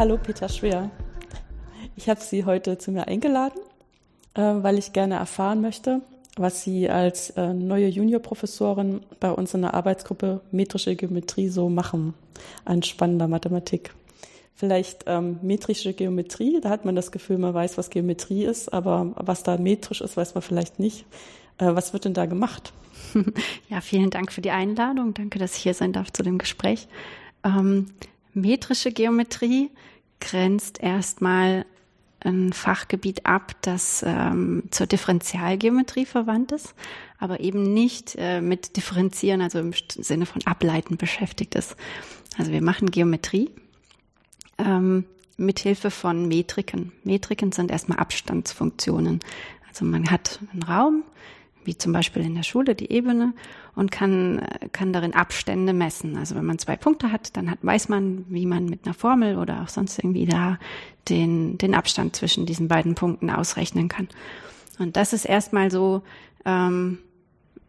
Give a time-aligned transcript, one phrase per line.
[0.00, 0.90] Hallo Peter Schwer.
[1.94, 3.60] Ich habe Sie heute zu mir eingeladen,
[4.32, 6.00] äh, weil ich gerne erfahren möchte,
[6.38, 12.14] was Sie als äh, neue Juniorprofessorin bei uns in der Arbeitsgruppe metrische Geometrie so machen
[12.64, 13.92] an spannender Mathematik.
[14.54, 19.12] Vielleicht ähm, metrische Geometrie, da hat man das Gefühl, man weiß, was Geometrie ist, aber
[19.16, 21.04] was da metrisch ist, weiß man vielleicht nicht.
[21.58, 22.72] Äh, was wird denn da gemacht?
[23.68, 25.12] Ja, vielen Dank für die Einladung.
[25.12, 26.88] Danke, dass ich hier sein darf zu dem Gespräch.
[27.44, 27.88] Ähm,
[28.32, 29.70] metrische Geometrie
[30.20, 31.64] grenzt erstmal
[32.20, 36.74] ein Fachgebiet ab, das ähm, zur Differentialgeometrie verwandt ist,
[37.18, 41.76] aber eben nicht äh, mit Differenzieren, also im Sinne von Ableiten beschäftigt ist.
[42.36, 43.50] Also wir machen Geometrie
[44.58, 45.04] ähm,
[45.36, 46.92] mit Hilfe von Metriken.
[47.04, 49.20] Metriken sind erstmal Abstandsfunktionen.
[49.68, 51.04] Also man hat einen Raum,
[51.64, 53.32] wie zum Beispiel in der Schule die Ebene
[53.74, 56.16] und kann, kann darin Abstände messen.
[56.16, 59.36] Also wenn man zwei Punkte hat, dann hat, weiß man, wie man mit einer Formel
[59.36, 60.58] oder auch sonst irgendwie da
[61.08, 64.08] den, den Abstand zwischen diesen beiden Punkten ausrechnen kann.
[64.78, 66.02] Und das ist erstmal so
[66.44, 66.98] ähm,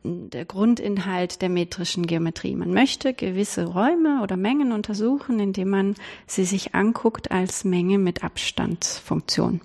[0.03, 2.55] der Grundinhalt der metrischen Geometrie.
[2.55, 5.95] Man möchte gewisse Räume oder Mengen untersuchen, indem man
[6.25, 9.61] sie sich anguckt als Menge mit Abstandsfunktion.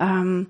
[0.00, 0.46] Ähm,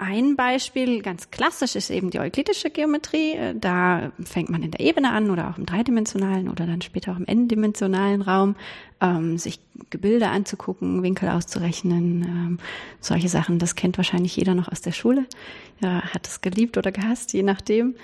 [0.00, 3.32] ein Beispiel, ganz klassisch, ist eben die euklidische Geometrie.
[3.32, 7.12] Äh, da fängt man in der Ebene an oder auch im dreidimensionalen oder dann später
[7.12, 8.56] auch im n-dimensionalen Raum,
[9.00, 12.58] ähm, sich Gebilde anzugucken, Winkel auszurechnen, ähm,
[13.00, 13.58] solche Sachen.
[13.58, 15.26] Das kennt wahrscheinlich jeder noch aus der Schule.
[15.80, 17.94] Ja, hat es geliebt oder gehasst, je nachdem.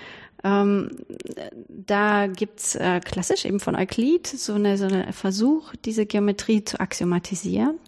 [0.44, 0.90] Ähm,
[1.68, 6.78] da gibt's äh, klassisch eben von Euklid so eine, so eine Versuch, diese Geometrie zu
[6.78, 7.78] axiomatisieren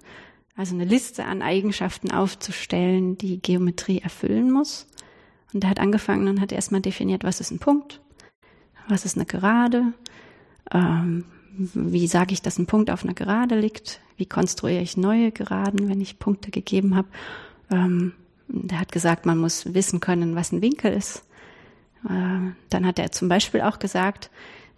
[0.61, 4.87] also eine Liste an Eigenschaften aufzustellen, die Geometrie erfüllen muss.
[5.55, 8.03] Und er hat angefangen und hat erstmal definiert, was ist ein Punkt,
[8.87, 9.95] was ist eine Gerade,
[10.71, 11.25] ähm,
[11.57, 15.89] wie sage ich, dass ein Punkt auf einer Gerade liegt, wie konstruiere ich neue Geraden,
[15.89, 17.09] wenn ich Punkte gegeben habe.
[17.71, 18.13] Ähm,
[18.47, 21.25] der hat gesagt, man muss wissen können, was ein Winkel ist.
[22.05, 24.31] Äh, dann hat er zum Beispiel auch gesagt,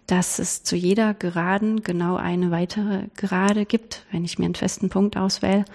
[0.07, 4.89] dass es zu jeder Geraden genau eine weitere Gerade gibt, wenn ich mir einen festen
[4.89, 5.65] Punkt auswähle,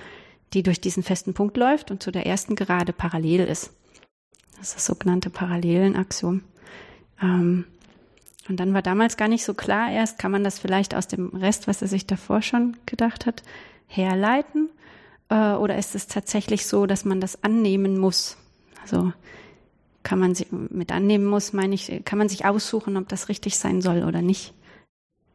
[0.53, 3.73] die durch diesen festen Punkt läuft und zu der ersten Gerade parallel ist.
[4.59, 6.43] Das ist das sogenannte Parallelenaxiom.
[7.23, 7.65] Ähm,
[8.49, 11.29] und dann war damals gar nicht so klar, erst kann man das vielleicht aus dem
[11.29, 13.43] Rest, was er sich davor schon gedacht hat,
[13.87, 14.71] herleiten,
[15.29, 18.37] äh, oder ist es tatsächlich so, dass man das annehmen muss?
[18.83, 19.13] Also
[20.09, 23.59] kann man sich mit annehmen muss, meine ich, kann man sich aussuchen, ob das richtig
[23.59, 24.55] sein soll oder nicht.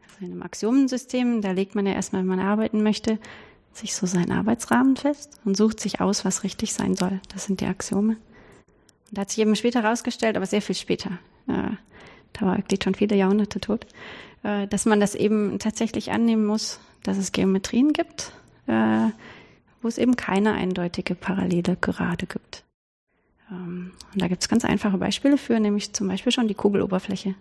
[0.02, 3.20] Also in einem Axiomensystem, da legt man ja erstmal, wenn man arbeiten möchte,
[3.72, 7.22] sich so seinen Arbeitsrahmen fest und sucht sich aus, was richtig sein soll.
[7.32, 8.14] Das sind die Axiome.
[8.14, 8.18] Und
[9.12, 11.70] da hat sich eben später herausgestellt, aber sehr viel später, äh,
[12.34, 13.86] da war Euklid schon viele Jahrhunderte tot,
[14.42, 18.32] äh, dass man das eben tatsächlich annehmen muss, dass es Geometrien gibt,
[18.66, 19.10] äh,
[19.84, 22.64] wo es eben keine eindeutige parallele Gerade gibt.
[23.52, 27.36] Ähm, und da gibt es ganz einfache Beispiele für, nämlich zum Beispiel schon die Kugeloberfläche.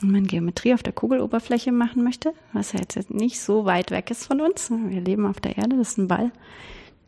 [0.00, 4.10] Wenn man Geometrie auf der Kugeloberfläche machen möchte, was ja jetzt nicht so weit weg
[4.10, 6.30] ist von uns, wir leben auf der Erde, das ist ein Ball,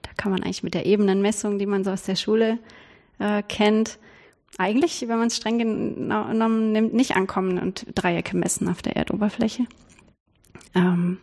[0.03, 2.59] da kann man eigentlich mit der Ebenenmessung, die man so aus der Schule
[3.19, 3.99] äh, kennt,
[4.57, 9.67] eigentlich, wenn man es streng genommen nimmt, nicht ankommen und Dreiecke messen auf der Erdoberfläche.
[10.75, 11.19] Ähm,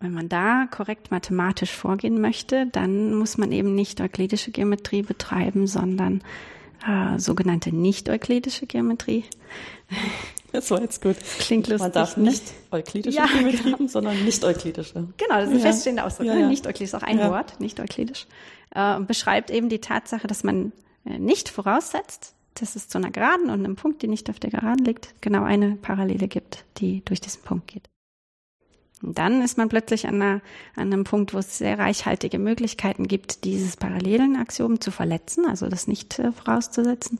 [0.00, 5.66] wenn man da korrekt mathematisch vorgehen möchte, dann muss man eben nicht euklidische Geometrie betreiben,
[5.66, 6.22] sondern
[6.86, 9.24] äh, sogenannte nicht-euklidische Geometrie.
[10.52, 11.14] Das war jetzt gut.
[11.38, 11.80] Klingt lustig.
[11.80, 13.86] Man darf nicht euklidische ja, Geometrie, genau.
[13.86, 15.06] sondern nicht-euklidische.
[15.16, 15.64] Genau, das ist ein ja.
[15.64, 16.26] feststehender Ausdruck.
[16.26, 16.40] Ja, ne?
[16.40, 16.48] ja.
[16.48, 17.20] Nicht-euklidisch ist auch ein.
[17.20, 18.26] Wort, nicht-euklidisch.
[18.74, 20.72] Äh, beschreibt eben die Tatsache, dass man
[21.04, 24.50] äh, nicht voraussetzt, dass es zu einer Geraden und einem Punkt, die nicht auf der
[24.50, 27.89] Geraden liegt, genau eine Parallele gibt, die durch diesen Punkt geht.
[29.02, 30.34] Und dann ist man plötzlich an, einer,
[30.76, 35.88] an einem Punkt, wo es sehr reichhaltige Möglichkeiten gibt, dieses Parallelenaxiom zu verletzen, also das
[35.88, 37.18] nicht äh, vorauszusetzen,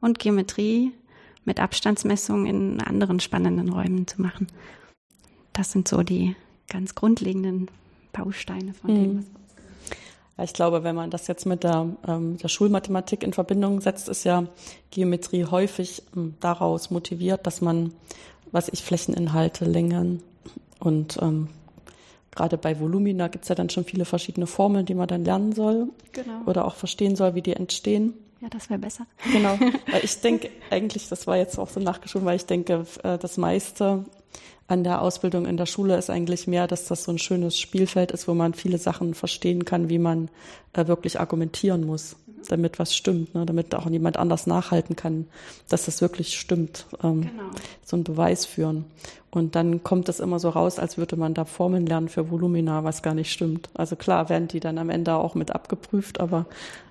[0.00, 0.92] und Geometrie
[1.44, 4.46] mit Abstandsmessungen in anderen spannenden Räumen zu machen.
[5.52, 6.36] Das sind so die
[6.68, 7.68] ganz grundlegenden
[8.12, 9.18] Bausteine von dem, mhm.
[9.18, 9.38] was
[10.38, 14.08] ja, ich glaube, wenn man das jetzt mit der, ähm, der Schulmathematik in Verbindung setzt,
[14.08, 14.46] ist ja
[14.92, 17.92] Geometrie häufig ähm, daraus motiviert, dass man,
[18.52, 20.22] was ich, Flächeninhalte, Längen,
[20.78, 21.48] und ähm,
[22.30, 25.52] gerade bei Volumina gibt es ja dann schon viele verschiedene Formeln, die man dann lernen
[25.52, 26.42] soll genau.
[26.46, 28.14] oder auch verstehen soll, wie die entstehen.
[28.40, 29.06] Ja, das wäre besser.
[29.32, 29.58] Genau.
[30.02, 34.04] Ich denke, eigentlich, das war jetzt auch so nachgeschoben, weil ich denke, äh, das meiste
[34.68, 38.12] an der Ausbildung in der Schule ist eigentlich mehr, dass das so ein schönes Spielfeld
[38.12, 40.28] ist, wo man viele Sachen verstehen kann, wie man
[40.74, 42.16] äh, wirklich argumentieren muss.
[42.48, 43.44] Damit was stimmt, ne?
[43.46, 45.26] damit auch niemand anders nachhalten kann,
[45.68, 46.86] dass das wirklich stimmt.
[47.02, 47.50] Ähm, genau.
[47.84, 48.84] So einen Beweis führen.
[49.30, 52.84] Und dann kommt das immer so raus, als würde man da Formeln lernen für Volumina,
[52.84, 53.68] was gar nicht stimmt.
[53.74, 56.46] Also klar werden die dann am Ende auch mit abgeprüft, aber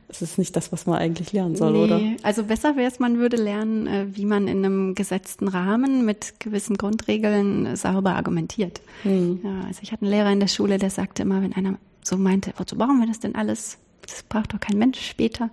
[0.10, 2.02] es ist nicht das, was man eigentlich lernen soll, nee, oder?
[2.24, 6.40] Also besser wäre es, man würde lernen, äh, wie man in einem gesetzten Rahmen mit
[6.40, 8.82] gewissen Grundregeln sauber argumentiert.
[9.04, 9.40] Hm.
[9.44, 12.18] Ja, also ich hatte einen Lehrer in der Schule, der sagte immer, wenn einer so
[12.18, 13.78] meinte, wozu brauchen wir das denn alles?
[14.08, 15.50] Das braucht doch kein Mensch später.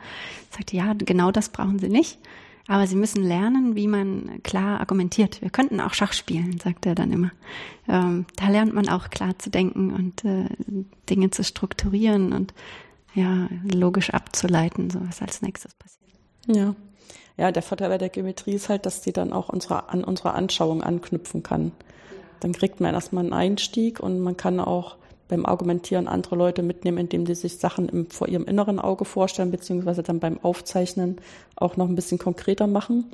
[0.50, 2.18] Ich sagte, ja, genau das brauchen sie nicht.
[2.66, 5.42] Aber sie müssen lernen, wie man klar argumentiert.
[5.42, 7.30] Wir könnten auch Schach spielen, sagt er dann immer.
[7.86, 10.48] Ähm, da lernt man auch klar zu denken und äh,
[11.10, 12.54] Dinge zu strukturieren und
[13.14, 16.10] ja, logisch abzuleiten, so was als nächstes passiert.
[16.46, 16.74] Ja.
[17.36, 20.34] Ja, der Vorteil bei der Geometrie ist halt, dass die dann auch unsere, an unsere
[20.34, 21.72] Anschauung anknüpfen kann.
[22.40, 24.96] Dann kriegt man erstmal einen Einstieg und man kann auch
[25.28, 29.50] beim Argumentieren andere Leute mitnehmen, indem die sich Sachen im, vor ihrem inneren Auge vorstellen,
[29.50, 31.16] beziehungsweise dann beim Aufzeichnen
[31.56, 33.12] auch noch ein bisschen konkreter machen,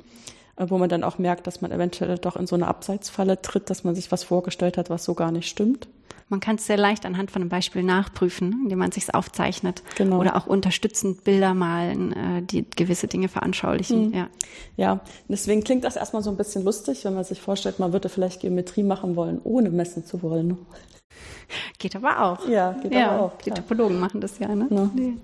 [0.57, 3.69] äh, wo man dann auch merkt, dass man eventuell doch in so eine Abseitsfalle tritt,
[3.69, 5.87] dass man sich was vorgestellt hat, was so gar nicht stimmt.
[6.31, 10.19] Man kann es sehr leicht anhand von einem Beispiel nachprüfen, indem man sich aufzeichnet genau.
[10.19, 14.07] oder auch unterstützend Bilder malen, äh, die gewisse Dinge veranschaulichen.
[14.07, 14.13] Mhm.
[14.13, 14.27] Ja.
[14.77, 18.07] ja, deswegen klingt das erstmal so ein bisschen lustig, wenn man sich vorstellt, man würde
[18.07, 20.57] vielleicht Geometrie machen wollen, ohne messen zu wollen.
[21.79, 22.47] Geht aber auch.
[22.47, 23.37] Ja, geht ja, aber auch.
[23.39, 24.67] Die Topologen machen das ja, ne?
[24.69, 24.89] Ja.
[24.93, 25.17] Nee.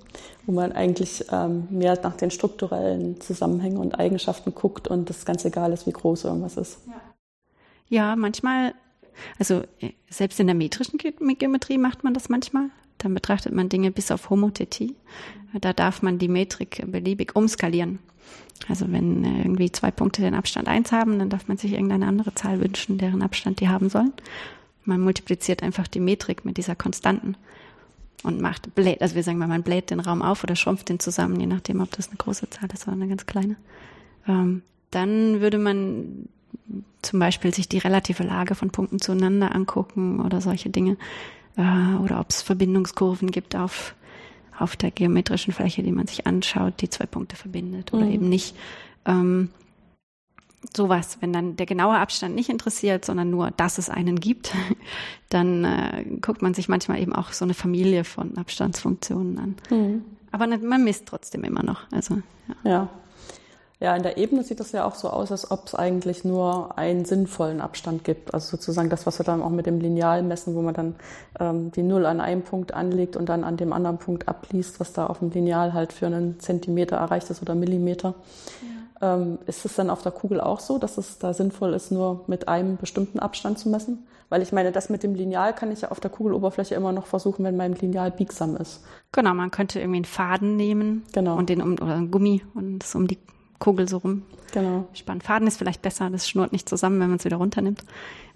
[0.45, 5.45] Wo man eigentlich ähm, mehr nach den strukturellen Zusammenhängen und Eigenschaften guckt und das ganz
[5.45, 6.79] egal ist, wie groß irgendwas ist.
[6.87, 8.73] Ja, ja manchmal,
[9.39, 12.69] also äh, selbst in der metrischen Geometrie macht man das manchmal.
[12.97, 14.95] Dann betrachtet man Dinge bis auf Homothetie.
[15.61, 17.99] Da darf man die Metrik beliebig umskalieren.
[18.67, 22.07] Also wenn äh, irgendwie zwei Punkte den Abstand 1 haben, dann darf man sich irgendeine
[22.07, 24.13] andere Zahl wünschen, deren Abstand die haben sollen.
[24.83, 27.35] Man multipliziert einfach die Metrik mit dieser Konstanten
[28.23, 30.99] und macht bläht, also wir sagen mal, man bläht den Raum auf oder schrumpft den
[30.99, 33.57] zusammen, je nachdem, ob das eine große Zahl ist oder eine ganz kleine.
[34.27, 36.29] Ähm, dann würde man
[37.01, 40.97] zum Beispiel sich die relative Lage von Punkten zueinander angucken oder solche Dinge.
[41.55, 43.95] Äh, oder ob es Verbindungskurven gibt auf,
[44.57, 48.11] auf der geometrischen Fläche, die man sich anschaut, die zwei Punkte verbindet oder mhm.
[48.11, 48.55] eben nicht.
[49.05, 49.49] Ähm,
[50.75, 54.53] sowas, wenn dann der genaue Abstand nicht interessiert, sondern nur, dass es einen gibt,
[55.29, 59.55] dann äh, guckt man sich manchmal eben auch so eine Familie von Abstandsfunktionen an.
[59.69, 60.05] Mhm.
[60.31, 61.91] Aber man misst trotzdem immer noch.
[61.91, 62.21] Also,
[62.63, 62.71] ja.
[62.71, 62.89] ja.
[63.79, 66.79] Ja, in der Ebene sieht das ja auch so aus, als ob es eigentlich nur
[66.79, 68.33] einen sinnvollen Abstand gibt.
[68.33, 70.95] Also sozusagen das, was wir dann auch mit dem Lineal messen, wo man dann
[71.39, 74.93] ähm, die Null an einem Punkt anlegt und dann an dem anderen Punkt abliest, was
[74.93, 78.15] da auf dem Lineal halt für einen Zentimeter erreicht ist oder Millimeter.
[78.99, 79.13] Ja.
[79.13, 82.23] Ähm, ist es dann auf der Kugel auch so, dass es da sinnvoll ist, nur
[82.25, 84.07] mit einem bestimmten Abstand zu messen?
[84.29, 87.05] Weil ich meine, das mit dem Lineal kann ich ja auf der Kugeloberfläche immer noch
[87.05, 88.83] versuchen, wenn mein Lineal biegsam ist.
[89.11, 91.37] Genau, man könnte irgendwie einen Faden nehmen genau.
[91.37, 93.19] und den um, oder einen Gummi und das um die
[93.59, 94.23] Kugel so rum
[94.53, 94.87] genau.
[94.93, 95.21] spannen.
[95.21, 97.83] Faden ist vielleicht besser, das schnurrt nicht zusammen, wenn man es wieder runternimmt.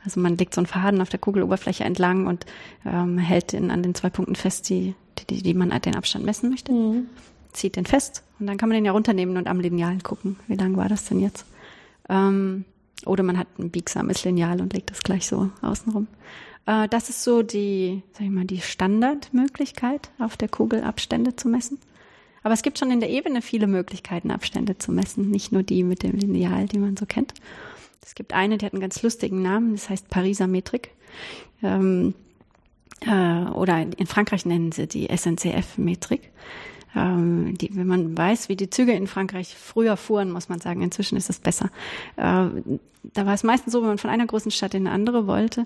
[0.04, 2.46] Also man legt so einen Faden auf der Kugeloberfläche entlang und
[2.86, 4.96] ähm, hält den an den zwei Punkten fest, die,
[5.30, 6.72] die, die man den Abstand messen möchte.
[6.72, 7.08] Mhm
[7.54, 10.56] zieht den fest und dann kann man den ja runternehmen und am Lineal gucken, wie
[10.56, 11.46] lang war das denn jetzt.
[12.10, 12.66] Ähm,
[13.06, 16.08] oder man hat ein biegsames Lineal und legt das gleich so außenrum.
[16.66, 21.48] Äh, das ist so die, sag ich mal, die Standardmöglichkeit, auf der Kugel Abstände zu
[21.48, 21.80] messen.
[22.44, 25.84] Aber es gibt schon in der Ebene viele Möglichkeiten, Abstände zu messen, nicht nur die
[25.84, 27.34] mit dem Lineal, die man so kennt.
[28.04, 30.92] Es gibt eine, die hat einen ganz lustigen Namen, das heißt Pariser Metrik.
[31.62, 32.14] Ähm,
[33.02, 36.32] äh, oder in Frankreich nennen sie die SNCF-Metrik.
[36.96, 40.82] Ähm, die, wenn man weiß, wie die Züge in Frankreich früher fuhren, muss man sagen,
[40.82, 41.70] inzwischen ist es besser.
[42.18, 42.48] Äh,
[43.04, 45.66] da war es meistens so, wenn man von einer großen Stadt in eine andere wollte,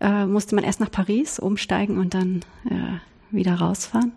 [0.00, 4.12] äh, musste man erst nach Paris umsteigen und dann äh, wieder rausfahren.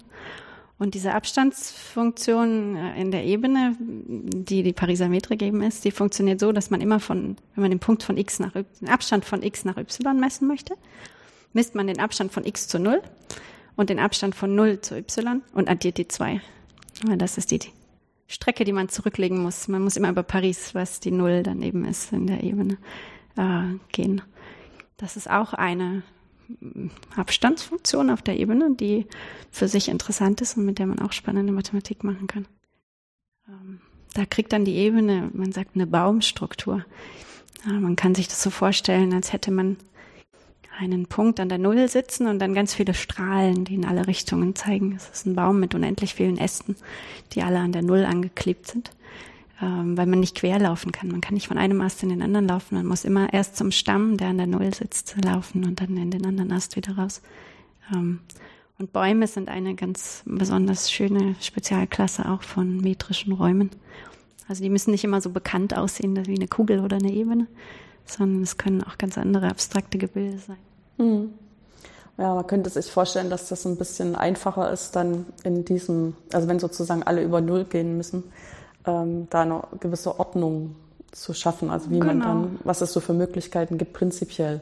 [0.78, 6.40] Und diese Abstandsfunktion äh, in der Ebene, die die Pariser Metrik eben ist, die funktioniert
[6.40, 9.24] so, dass man immer von, wenn man den Punkt von x nach y, den Abstand
[9.24, 10.76] von x nach y messen möchte,
[11.54, 13.02] misst man den Abstand von x zu 0
[13.78, 16.42] und den Abstand von 0 zu y und addiert die zwei.
[17.18, 17.60] Das ist die
[18.28, 19.68] Strecke, die man zurücklegen muss.
[19.68, 22.78] Man muss immer über Paris, was die Null dann eben ist in der Ebene,
[23.38, 24.22] äh, gehen.
[24.98, 26.04] Das ist auch eine
[27.16, 29.06] Abstandsfunktion auf der Ebene, die
[29.52, 32.48] für sich interessant ist und mit der man auch spannende Mathematik machen kann.
[33.48, 33.82] Ähm,
[34.14, 36.86] da kriegt dann die Ebene, man sagt, eine Baumstruktur.
[37.66, 39.78] Man kann sich das so vorstellen, als hätte man
[40.78, 44.56] einen Punkt an der Null sitzen und dann ganz viele Strahlen, die in alle Richtungen
[44.56, 44.94] zeigen.
[44.96, 46.76] Es ist ein Baum mit unendlich vielen Ästen,
[47.32, 48.92] die alle an der Null angeklebt sind,
[49.62, 51.10] ähm, weil man nicht quer laufen kann.
[51.10, 52.76] Man kann nicht von einem Ast in den anderen laufen.
[52.76, 56.12] Man muss immer erst zum Stamm, der an der Null sitzt, laufen und dann in
[56.12, 57.22] den anderen Ast wieder raus.
[57.94, 58.20] Ähm,
[58.78, 63.70] Und Bäume sind eine ganz besonders schöne Spezialklasse auch von metrischen Räumen.
[64.50, 67.48] Also die müssen nicht immer so bekannt aussehen wie eine Kugel oder eine Ebene,
[68.06, 70.58] sondern es können auch ganz andere abstrakte Gebilde sein.
[70.98, 71.30] Mhm.
[72.18, 76.48] Ja, man könnte sich vorstellen, dass das ein bisschen einfacher ist, dann in diesem, also
[76.48, 78.24] wenn sozusagen alle über Null gehen müssen,
[78.88, 80.76] ähm, da eine gewisse Ordnung
[81.12, 81.70] zu schaffen.
[81.70, 82.06] Also wie genau.
[82.06, 84.62] man dann, was es so für Möglichkeiten gibt, prinzipiell.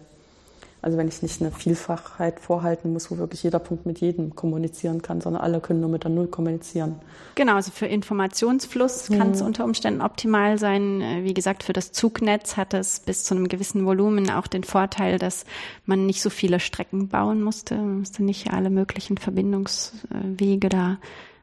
[0.84, 5.02] Also wenn ich nicht eine Vielfachheit vorhalten muss, wo wirklich jeder Punkt mit jedem kommunizieren
[5.02, 6.96] kann, sondern alle können nur mit der Null kommunizieren.
[7.36, 9.18] Genau, also für Informationsfluss mhm.
[9.18, 11.00] kann es unter Umständen optimal sein.
[11.00, 14.66] Äh, wie gesagt, für das Zugnetz hat es bis zu einem gewissen Volumen auch den
[14.66, 15.46] Vorteil, dass
[15.86, 17.76] man nicht so viele Strecken bauen musste.
[17.76, 20.98] Man musste nicht alle möglichen Verbindungswege da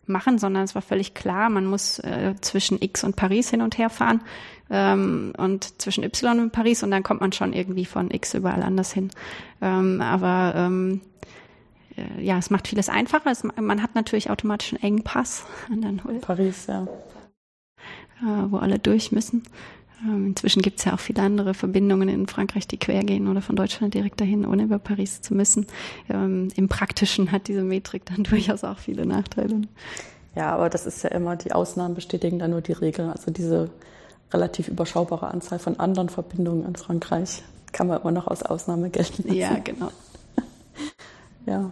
[0.07, 3.79] machen, sondern es war völlig klar, man muss äh, zwischen X und Paris hin und
[3.79, 4.23] her fahren
[4.71, 8.63] ähm, und zwischen Y und Paris und dann kommt man schon irgendwie von X überall
[8.63, 9.11] anders hin.
[9.61, 11.01] Ähm, aber ähm,
[11.97, 13.31] äh, ja, es macht vieles einfacher.
[13.31, 16.21] Es, man hat natürlich automatisch einen Engpass an der Null.
[16.21, 16.85] Paris, ja.
[18.23, 19.43] Äh, wo alle durch müssen.
[20.03, 23.43] Ähm, inzwischen gibt es ja auch viele andere Verbindungen in Frankreich, die quer gehen oder
[23.43, 25.67] von Deutschland direkt dahin, ohne über Paris zu müssen.
[26.09, 29.63] Ähm, Im Praktischen hat diese Metrik dann durchaus auch viele Nachteile.
[30.35, 33.11] Ja, aber das ist ja immer, die Ausnahmen bestätigen dann nur die Regel.
[33.11, 33.71] Also diese
[34.33, 37.43] relativ überschaubare Anzahl von anderen Verbindungen in Frankreich
[37.73, 39.37] kann man immer noch als Ausnahme gelten lassen.
[39.37, 39.91] Ja, genau.
[41.47, 41.71] ja.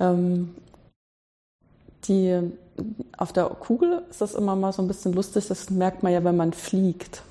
[0.00, 0.54] Ähm,
[2.04, 2.40] die,
[3.16, 6.24] auf der Kugel ist das immer mal so ein bisschen lustig, das merkt man ja,
[6.24, 7.22] wenn man fliegt.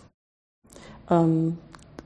[1.11, 1.57] Ähm,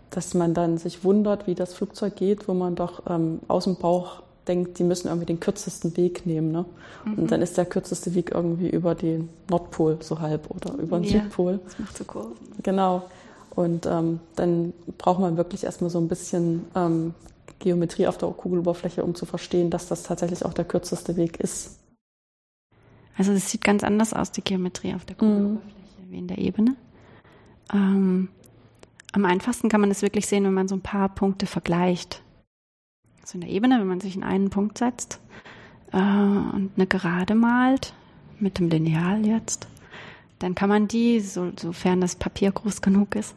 [0.10, 3.76] dass man dann sich wundert, wie das Flugzeug geht, wo man doch ähm, aus dem
[3.76, 6.52] Bauch denkt, die müssen irgendwie den kürzesten Weg nehmen.
[6.52, 6.66] Ne?
[7.04, 7.14] Mhm.
[7.16, 11.12] Und dann ist der kürzeste Weg irgendwie über den Nordpol so halb oder über den
[11.12, 11.60] ja, Südpol.
[11.66, 12.36] Das macht so Kurven.
[12.64, 13.04] Genau.
[13.56, 17.14] Und ähm, dann braucht man wirklich erstmal so ein bisschen ähm,
[17.60, 21.80] Geometrie auf der Kugeloberfläche, um zu verstehen, dass das tatsächlich auch der kürzeste Weg ist.
[23.18, 26.12] Also das sieht ganz anders aus, die Geometrie auf der Kugeloberfläche, mhm.
[26.12, 26.76] wie in der Ebene.
[27.74, 28.30] Ähm,
[29.16, 32.22] am einfachsten kann man es wirklich sehen, wenn man so ein paar Punkte vergleicht
[33.28, 35.20] so in der Ebene, wenn man sich in einen Punkt setzt
[35.92, 37.94] äh, und eine Gerade malt,
[38.40, 39.68] mit dem Lineal jetzt,
[40.40, 43.36] dann kann man die, so, sofern das Papier groß genug ist,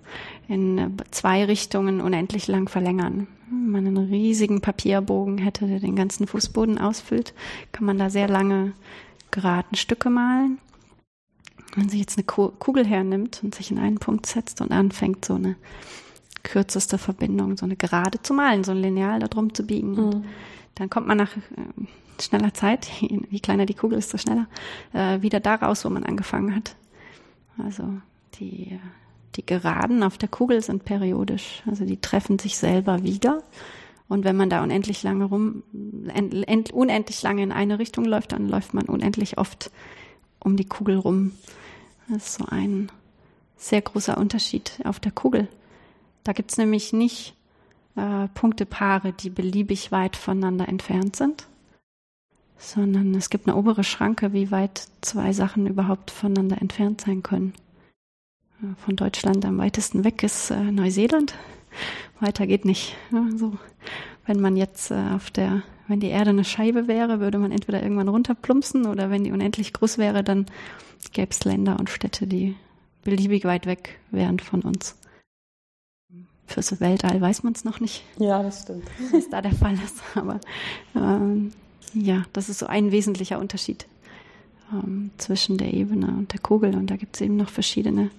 [0.48, 3.28] in zwei Richtungen unendlich lang verlängern.
[3.50, 7.32] Wenn man einen riesigen Papierbogen hätte, der den ganzen Fußboden ausfüllt,
[7.72, 8.72] kann man da sehr lange
[9.30, 10.58] geraden Stücke malen.
[11.78, 15.24] Wenn man sich jetzt eine Kugel hernimmt und sich in einen Punkt setzt und anfängt,
[15.24, 15.54] so eine
[16.42, 19.92] kürzeste Verbindung, so eine Gerade zu malen, so ein Lineal da drum zu biegen.
[19.92, 20.24] Mhm.
[20.74, 24.48] dann kommt man nach äh, schneller Zeit, je kleiner die Kugel ist, desto schneller,
[24.92, 26.74] äh, wieder da raus, wo man angefangen hat.
[27.58, 27.84] Also
[28.40, 28.80] die,
[29.36, 33.44] die Geraden auf der Kugel sind periodisch, also die treffen sich selber wieder.
[34.08, 35.62] Und wenn man da unendlich lange rum,
[36.12, 39.70] end, unendlich lange in eine Richtung läuft, dann läuft man unendlich oft
[40.40, 41.32] um die Kugel rum.
[42.08, 42.90] Das ist so ein
[43.56, 45.48] sehr großer Unterschied auf der Kugel.
[46.24, 47.34] Da gibt es nämlich nicht
[47.96, 51.46] äh, Punktepaare, die beliebig weit voneinander entfernt sind,
[52.56, 57.54] sondern es gibt eine obere Schranke, wie weit zwei Sachen überhaupt voneinander entfernt sein können.
[58.62, 61.34] Äh, von Deutschland am weitesten weg ist äh, Neuseeland.
[62.20, 62.96] Weiter geht nicht.
[63.12, 63.56] Also,
[64.26, 67.82] wenn man jetzt äh, auf der, wenn die Erde eine Scheibe wäre, würde man entweder
[67.82, 70.46] irgendwann runterplumpsen oder wenn die unendlich groß wäre, dann
[71.12, 72.54] gäbe es Länder und Städte, die
[73.02, 74.96] beliebig weit weg wären von uns.
[76.46, 78.04] Fürs Weltall weiß man es noch nicht.
[78.18, 78.84] Ja, das stimmt.
[79.12, 80.02] Was da der Fall ist.
[80.14, 80.40] Aber
[80.94, 81.52] ähm,
[81.94, 83.86] ja, das ist so ein wesentlicher Unterschied
[84.72, 86.74] ähm, zwischen der Ebene und der Kugel.
[86.74, 88.10] Und da gibt es eben noch verschiedene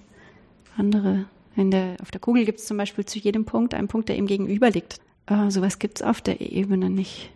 [0.76, 1.26] andere.
[1.56, 4.26] Der, auf der Kugel gibt es zum Beispiel zu jedem Punkt einen Punkt, der ihm
[4.26, 4.98] gegenüber liegt.
[5.26, 7.30] Äh, sowas gibt es auf der Ebene nicht.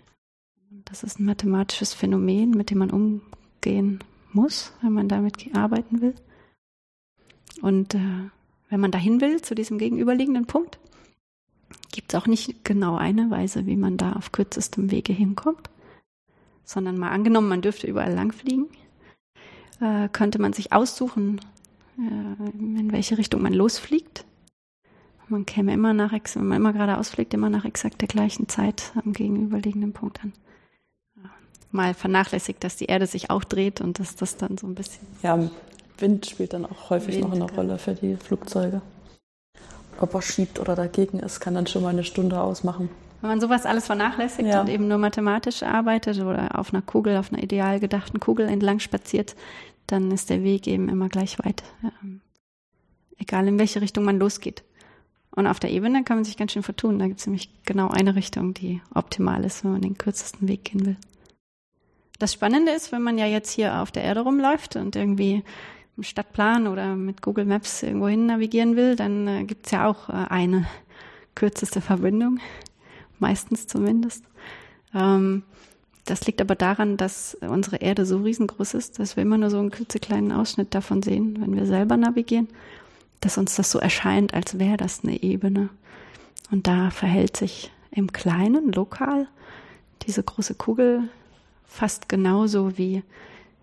[0.85, 4.03] Das ist ein mathematisches Phänomen, mit dem man umgehen
[4.33, 6.15] muss, wenn man damit arbeiten will.
[7.63, 8.31] Und äh,
[8.71, 10.79] wenn man dahin will, zu diesem gegenüberliegenden Punkt,
[11.93, 15.71] gibt es auch nicht genau eine Weise, wie man da auf kürzestem Wege hinkommt,
[16.65, 18.67] sondern mal angenommen, man dürfte überall langfliegen,
[19.81, 21.41] äh, könnte man sich aussuchen,
[21.99, 24.25] äh, in welche Richtung man losfliegt.
[25.29, 28.93] Man käme immer nach, wenn man immer geradeaus fliegt, immer nach exakt der gleichen Zeit
[28.97, 30.33] am gegenüberliegenden Punkt an.
[31.75, 35.07] Mal vernachlässigt, dass die Erde sich auch dreht und dass das dann so ein bisschen.
[35.23, 35.39] Ja,
[35.99, 38.81] Wind spielt dann auch häufig Wind, noch eine Rolle für die Flugzeuge.
[40.01, 42.89] Ob er schiebt oder dagegen ist, kann dann schon mal eine Stunde ausmachen.
[43.21, 44.61] Wenn man sowas alles vernachlässigt ja.
[44.61, 48.81] und eben nur mathematisch arbeitet oder auf einer Kugel, auf einer ideal gedachten Kugel entlang
[48.81, 49.35] spaziert,
[49.87, 51.63] dann ist der Weg eben immer gleich weit.
[52.03, 52.21] Ähm,
[53.19, 54.63] egal in welche Richtung man losgeht.
[55.31, 56.99] Und auf der Ebene kann man sich ganz schön vertun.
[56.99, 60.65] Da gibt es nämlich genau eine Richtung, die optimal ist, wenn man den kürzesten Weg
[60.65, 60.97] gehen will.
[62.19, 65.43] Das Spannende ist, wenn man ja jetzt hier auf der Erde rumläuft und irgendwie
[65.97, 70.09] im Stadtplan oder mit Google Maps irgendwo hin navigieren will, dann äh, gibt's ja auch
[70.09, 70.67] äh, eine
[71.35, 72.41] kürzeste Verbindung,
[73.19, 74.25] meistens zumindest.
[74.95, 75.43] Ähm,
[76.05, 79.59] das liegt aber daran, dass unsere Erde so riesengroß ist, dass wir immer nur so
[79.59, 82.49] einen klitzekleinen Ausschnitt davon sehen, wenn wir selber navigieren,
[83.21, 85.71] dass uns das so erscheint, als wäre das eine Ebene.
[86.51, 89.29] Und da verhält sich im Kleinen, lokal,
[90.03, 91.09] diese große Kugel
[91.67, 93.03] fast genauso wie,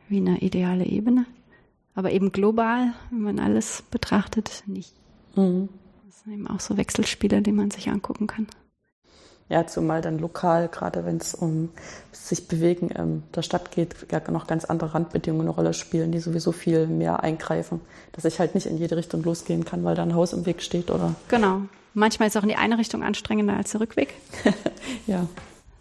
[0.10, 1.26] wie eine ideale Ebene.
[1.94, 4.94] Aber eben global, wenn man alles betrachtet, nicht.
[5.36, 5.70] Mhm.
[6.08, 8.48] Das sind eben auch so Wechselspiele, die man sich angucken kann.
[9.52, 11.72] Ja, zumal dann lokal, gerade wenn es um
[12.14, 16.20] sich bewegen in der Stadt geht, ja noch ganz andere Randbedingungen eine Rolle spielen, die
[16.20, 17.82] sowieso viel mehr eingreifen.
[18.14, 20.62] Dass ich halt nicht in jede Richtung losgehen kann, weil da ein Haus im Weg
[20.62, 21.16] steht oder.
[21.28, 21.64] Genau.
[21.94, 24.14] Manchmal ist auch in die eine Richtung anstrengender als der Rückweg.
[25.06, 25.28] ja.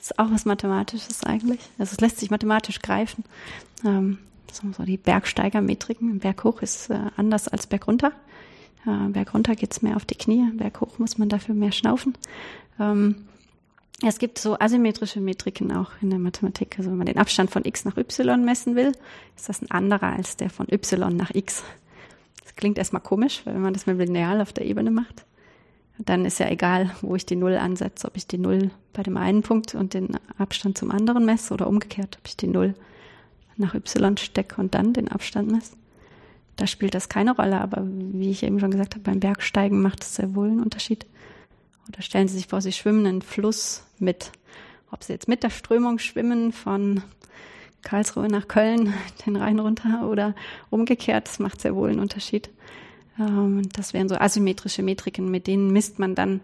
[0.00, 1.60] Ist auch was Mathematisches eigentlich.
[1.78, 3.24] Also es lässt sich mathematisch greifen.
[3.84, 4.18] Ähm,
[4.52, 6.18] so die Bergsteigermetriken.
[6.18, 8.12] Berg hoch ist äh, anders als Berg runter.
[8.86, 12.14] Äh, Berg runter geht's mehr auf die Knie, Berg hoch muss man dafür mehr schnaufen.
[12.78, 13.26] Ähm,
[14.02, 16.76] es gibt so asymmetrische Metriken auch in der Mathematik.
[16.78, 18.92] Also wenn man den Abstand von x nach y messen will,
[19.36, 21.62] ist das ein anderer als der von y nach x.
[22.42, 25.24] Das klingt erstmal komisch, wenn man das mit Lineal auf der Ebene macht,
[26.06, 29.16] dann ist ja egal, wo ich die Null ansetze, ob ich die Null bei dem
[29.16, 32.74] einen Punkt und den Abstand zum anderen messe oder umgekehrt, ob ich die Null
[33.56, 35.76] nach y stecke und dann den Abstand messe.
[36.56, 40.02] Da spielt das keine Rolle, aber wie ich eben schon gesagt habe, beim Bergsteigen macht
[40.02, 41.06] es sehr wohl einen Unterschied.
[41.88, 44.32] Oder stellen Sie sich vor, Sie schwimmen einen Fluss mit.
[44.90, 47.02] Ob Sie jetzt mit der Strömung schwimmen von
[47.82, 48.94] Karlsruhe nach Köln,
[49.26, 50.34] den Rhein runter oder
[50.70, 52.50] umgekehrt, das macht sehr wohl einen Unterschied.
[53.20, 56.40] Ähm, das wären so asymmetrische Metriken, mit denen misst man dann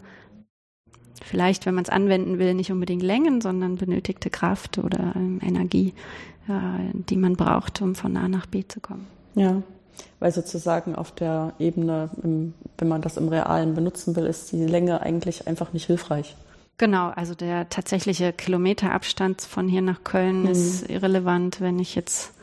[1.25, 5.95] vielleicht, wenn man es anwenden will, nicht unbedingt Längen, sondern benötigte Kraft oder ähm, Energie,
[6.49, 9.07] äh, die man braucht, um von A nach B zu kommen.
[9.35, 9.63] Ja,
[10.21, 15.01] weil sozusagen auf der Ebene, wenn man das im Realen benutzen will, ist die Länge
[15.01, 16.37] eigentlich einfach nicht hilfreich.
[16.79, 20.49] Genau, also der tatsächliche Kilometerabstand von hier nach Köln mhm.
[20.49, 22.35] ist irrelevant, wenn ich jetzt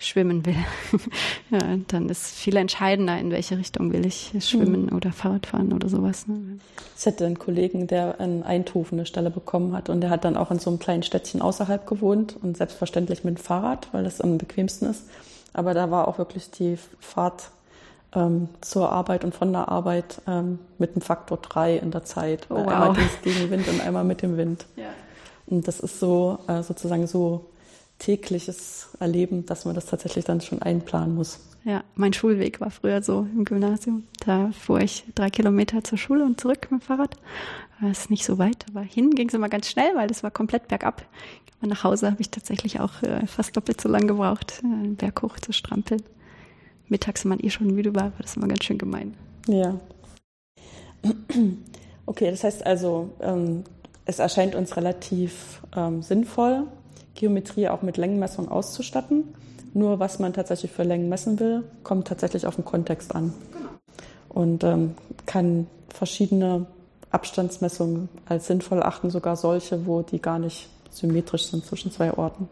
[0.00, 0.56] schwimmen will.
[1.50, 1.58] ja,
[1.88, 4.96] dann ist viel entscheidender, in welche Richtung will ich schwimmen mhm.
[4.96, 6.26] oder Fahrrad fahren oder sowas.
[6.26, 6.58] Ne?
[6.98, 10.36] Ich hatte einen Kollegen, der in Eindhoven eine Stelle bekommen hat und der hat dann
[10.36, 14.20] auch in so einem kleinen Städtchen außerhalb gewohnt und selbstverständlich mit dem Fahrrad, weil das
[14.20, 15.04] am bequemsten ist.
[15.52, 17.50] Aber da war auch wirklich die Fahrt
[18.14, 22.46] ähm, zur Arbeit und von der Arbeit ähm, mit einem Faktor drei in der Zeit.
[22.48, 22.66] Oh, wow.
[22.66, 24.64] Einmal gegen Wind und einmal mit dem Wind.
[24.76, 24.86] Ja.
[25.46, 27.50] Und das ist so äh, sozusagen so
[28.00, 31.38] tägliches Erleben, dass man das tatsächlich dann schon einplanen muss.
[31.64, 34.04] Ja, mein Schulweg war früher so im Gymnasium.
[34.24, 37.16] Da fuhr ich drei Kilometer zur Schule und zurück mit dem Fahrrad.
[37.80, 40.30] Das ist nicht so weit, aber hin ging es immer ganz schnell, weil das war
[40.30, 41.06] komplett bergab.
[41.58, 44.96] Aber nach Hause habe ich tatsächlich auch äh, fast doppelt so lang gebraucht, äh, einen
[44.96, 46.02] Berg hoch zu strampeln.
[46.88, 49.14] Mittags, wenn man eh schon müde war, war das immer ganz schön gemein.
[49.46, 49.78] Ja.
[52.06, 53.62] Okay, das heißt also, ähm,
[54.04, 56.66] es erscheint uns relativ ähm, sinnvoll,
[57.14, 59.34] Geometrie auch mit Längenmessung auszustatten.
[59.72, 63.32] Nur was man tatsächlich für Längen messen will, kommt tatsächlich auf den Kontext an.
[63.52, 63.68] Genau.
[64.28, 64.94] Und ähm,
[65.26, 66.66] kann verschiedene
[67.10, 72.48] Abstandsmessungen als sinnvoll achten, sogar solche, wo die gar nicht symmetrisch sind zwischen zwei Orten.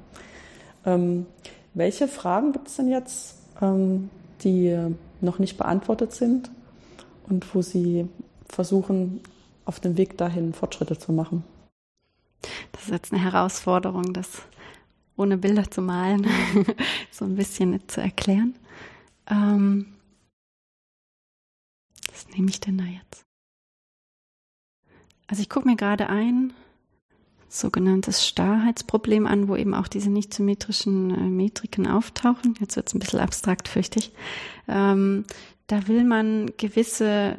[0.85, 1.27] Ähm,
[1.75, 4.11] welche Fragen gibt es denn jetzt, ähm,
[4.43, 4.77] die
[5.21, 6.51] noch nicht beantwortet sind
[7.29, 8.09] und wo Sie
[8.49, 9.21] versuchen,
[9.65, 11.45] auf dem Weg dahin Fortschritte zu machen?
[12.73, 14.43] Das ist jetzt eine Herausforderung, das
[15.17, 16.27] ohne Bilder zu malen,
[17.11, 18.55] so ein bisschen zu erklären.
[19.27, 19.95] Ähm,
[22.11, 23.25] was nehme ich denn da jetzt?
[25.27, 26.53] Also ich gucke mir gerade ein
[27.49, 32.55] sogenanntes Starrheitsproblem an, wo eben auch diese nicht symmetrischen äh, Metriken auftauchen.
[32.61, 34.13] Jetzt wird es ein bisschen abstrakt, fürchte ich.
[34.69, 35.25] Ähm,
[35.67, 37.39] da will man gewisse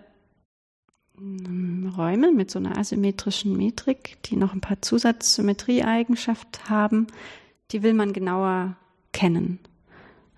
[1.98, 7.08] Räume mit so einer asymmetrischen Metrik, die noch ein paar Zusatzsymmetrieeigenschaften haben,
[7.72, 8.76] die will man genauer
[9.12, 9.60] kennen.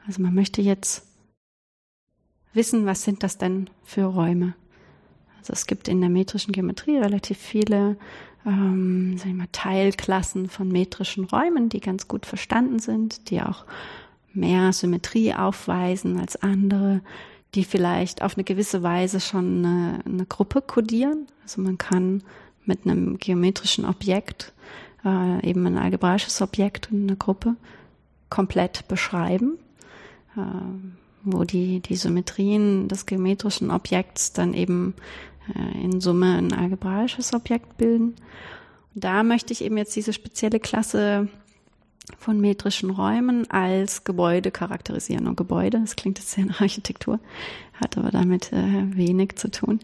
[0.07, 1.05] Also man möchte jetzt
[2.53, 4.55] wissen, was sind das denn für Räume?
[5.39, 7.97] Also es gibt in der metrischen Geometrie relativ viele
[8.45, 13.65] ähm, sagen wir mal, Teilklassen von metrischen Räumen, die ganz gut verstanden sind, die auch
[14.33, 17.01] mehr Symmetrie aufweisen als andere,
[17.55, 21.27] die vielleicht auf eine gewisse Weise schon eine, eine Gruppe kodieren.
[21.43, 22.23] Also man kann
[22.65, 24.53] mit einem geometrischen Objekt,
[25.03, 27.55] äh, eben ein algebraisches Objekt in einer Gruppe,
[28.29, 29.57] komplett beschreiben,
[30.37, 30.41] äh,
[31.23, 34.93] wo die, die Symmetrien des geometrischen Objekts dann eben
[35.53, 38.15] äh, in Summe ein algebraisches Objekt bilden.
[38.95, 41.27] Und da möchte ich eben jetzt diese spezielle Klasse
[42.17, 45.27] von metrischen Räumen als Gebäude charakterisieren.
[45.27, 47.19] Und Gebäude, das klingt jetzt sehr nach Architektur,
[47.73, 49.79] hat aber damit äh, wenig zu tun,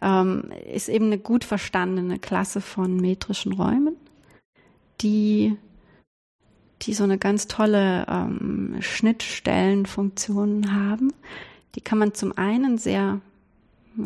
[0.00, 3.96] ähm, ist eben eine gut verstandene Klasse von metrischen Räumen,
[5.00, 5.56] die,
[6.82, 11.12] die so eine ganz tolle ähm, Schnittstellenfunktion haben.
[11.74, 13.20] Die kann man zum einen sehr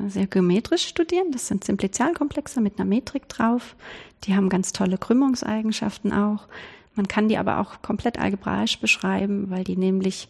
[0.08, 1.30] sehr geometrisch studieren.
[1.32, 3.76] Das sind Simplizialkomplexe mit einer Metrik drauf.
[4.24, 6.48] Die haben ganz tolle Krümmungseigenschaften auch.
[6.94, 10.28] Man kann die aber auch komplett algebraisch beschreiben, weil die nämlich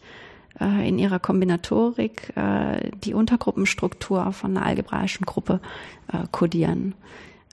[0.59, 5.59] äh, in ihrer Kombinatorik äh, die Untergruppenstruktur von einer algebraischen Gruppe
[6.11, 6.95] äh, kodieren.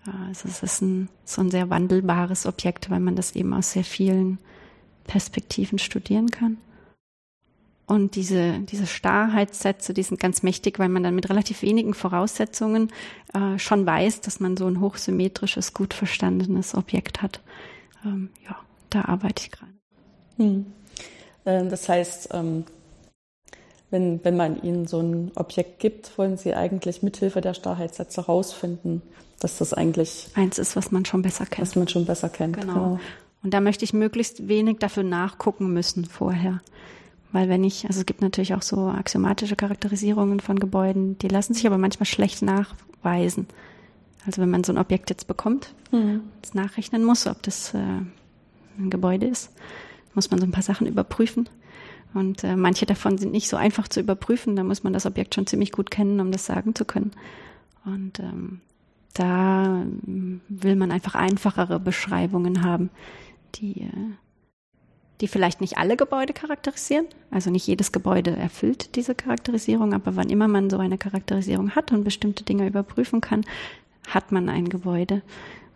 [0.07, 3.72] Äh, also es ist ein, so ein sehr wandelbares Objekt, weil man das eben aus
[3.72, 4.38] sehr vielen
[5.05, 6.59] Perspektiven studieren kann.
[7.87, 12.90] Und diese, diese Starrheitssätze, die sind ganz mächtig, weil man dann mit relativ wenigen Voraussetzungen
[13.35, 17.40] äh, schon weiß, dass man so ein hochsymmetrisches, gut verstandenes Objekt hat.
[18.05, 18.57] Ähm, ja,
[18.94, 19.72] da arbeite ich gerade.
[20.37, 20.66] Hm.
[21.46, 22.64] Ähm, das heißt, ähm,
[23.90, 29.02] wenn, wenn man Ihnen so ein Objekt gibt, wollen Sie eigentlich mithilfe der Starrheitssätze herausfinden,
[29.38, 31.68] dass das eigentlich eins ist, was man schon besser kennt.
[31.68, 32.59] Was man schon besser kennt.
[32.59, 32.72] Genau.
[32.72, 33.00] genau.
[33.42, 36.61] Und da möchte ich möglichst wenig dafür nachgucken müssen vorher.
[37.33, 41.55] Weil wenn ich, also es gibt natürlich auch so axiomatische Charakterisierungen von Gebäuden, die lassen
[41.55, 43.46] sich aber manchmal schlecht nachweisen.
[44.26, 46.20] Also wenn man so ein Objekt jetzt bekommt, mhm.
[46.42, 47.78] es nachrechnen muss, ob das äh,
[48.78, 49.52] Gebäude ist,
[50.14, 51.48] muss man so ein paar Sachen überprüfen.
[52.14, 54.56] Und äh, manche davon sind nicht so einfach zu überprüfen.
[54.56, 57.12] Da muss man das Objekt schon ziemlich gut kennen, um das sagen zu können.
[57.85, 58.61] Und ähm,
[59.14, 59.85] da
[60.48, 62.90] will man einfach einfachere Beschreibungen haben,
[63.54, 64.12] die äh,
[65.22, 67.06] die vielleicht nicht alle Gebäude charakterisieren.
[67.30, 71.92] Also nicht jedes Gebäude erfüllt diese Charakterisierung, aber wann immer man so eine Charakterisierung hat
[71.92, 73.44] und bestimmte Dinge überprüfen kann,
[74.08, 75.22] hat man ein Gebäude.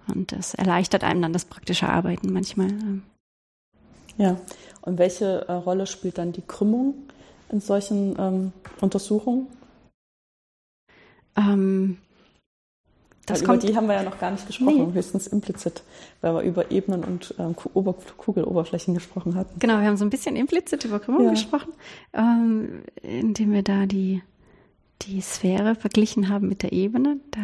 [0.09, 2.69] Und das erleichtert einem dann das praktische Arbeiten manchmal.
[4.19, 4.37] Ja,
[4.83, 6.95] und welche äh, Rolle spielt dann die Krümmung
[7.51, 9.49] in solchen ähm, Untersuchungen?
[11.37, 11.99] Ähm,
[13.27, 14.95] das über die haben wir ja noch gar nicht gesprochen, nee.
[14.95, 15.83] höchstens implizit,
[16.21, 19.59] weil wir über Ebenen und ähm, Kugeloberflächen gesprochen hatten.
[19.59, 21.31] Genau, wir haben so ein bisschen implizit über Krümmung ja.
[21.31, 21.73] gesprochen,
[22.13, 24.23] ähm, indem wir da die,
[25.03, 27.19] die Sphäre verglichen haben mit der Ebene.
[27.33, 27.41] Da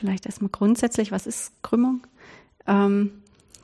[0.00, 2.06] vielleicht erstmal grundsätzlich, was ist Krümmung?
[2.66, 3.12] Ähm,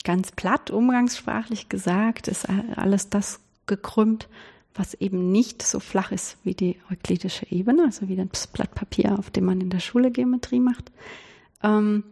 [0.04, 2.46] ganz platt, umgangssprachlich gesagt, ist
[2.76, 4.28] alles das gekrümmt,
[4.74, 9.18] was eben nicht so flach ist wie die euklidische Ebene, also wie das Blatt Papier,
[9.18, 10.92] auf dem man in der Schule Geometrie macht.
[11.62, 12.04] Ähm,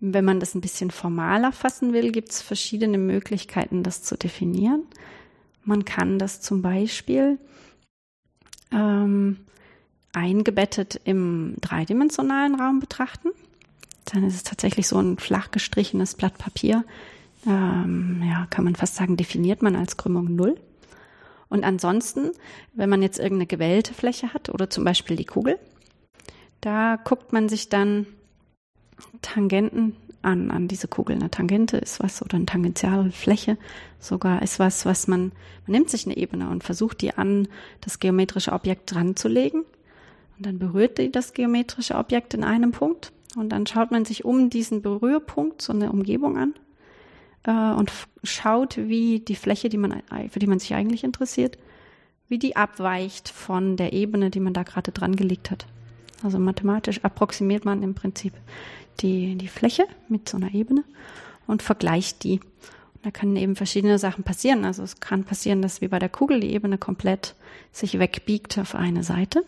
[0.00, 4.82] wenn man das ein bisschen formaler fassen will, gibt es verschiedene Möglichkeiten, das zu definieren.
[5.64, 7.38] Man kann das zum Beispiel
[10.14, 13.28] eingebettet im dreidimensionalen Raum betrachten.
[14.06, 16.84] Dann ist es tatsächlich so ein flach gestrichenes Blatt Papier.
[17.46, 20.56] Ähm, ja, kann man fast sagen, definiert man als Krümmung null.
[21.48, 22.30] Und ansonsten,
[22.72, 25.58] wenn man jetzt irgendeine gewählte Fläche hat oder zum Beispiel die Kugel,
[26.60, 28.06] da guckt man sich dann
[29.22, 31.16] Tangenten an, an diese Kugel.
[31.16, 33.58] Eine Tangente ist was oder eine Tangentialfläche
[34.00, 35.32] sogar ist was, was man,
[35.66, 37.48] man nimmt sich eine Ebene und versucht die an
[37.80, 39.64] das geometrische Objekt dran zu legen.
[40.36, 43.12] Und dann berührt die das geometrische Objekt in einem Punkt.
[43.36, 46.54] Und dann schaut man sich um diesen Berührpunkt so eine Umgebung an
[47.44, 47.92] äh, und
[48.22, 51.58] schaut, wie die Fläche, die man, für die man sich eigentlich interessiert,
[52.28, 55.66] wie die abweicht von der Ebene, die man da gerade dran gelegt hat.
[56.22, 58.32] Also mathematisch approximiert man im Prinzip
[59.00, 60.84] die, die Fläche mit so einer Ebene
[61.46, 62.40] und vergleicht die.
[62.40, 64.64] Und da können eben verschiedene Sachen passieren.
[64.64, 67.34] Also es kann passieren, dass wie bei der Kugel die Ebene komplett
[67.72, 69.44] sich wegbiegt auf eine Seite.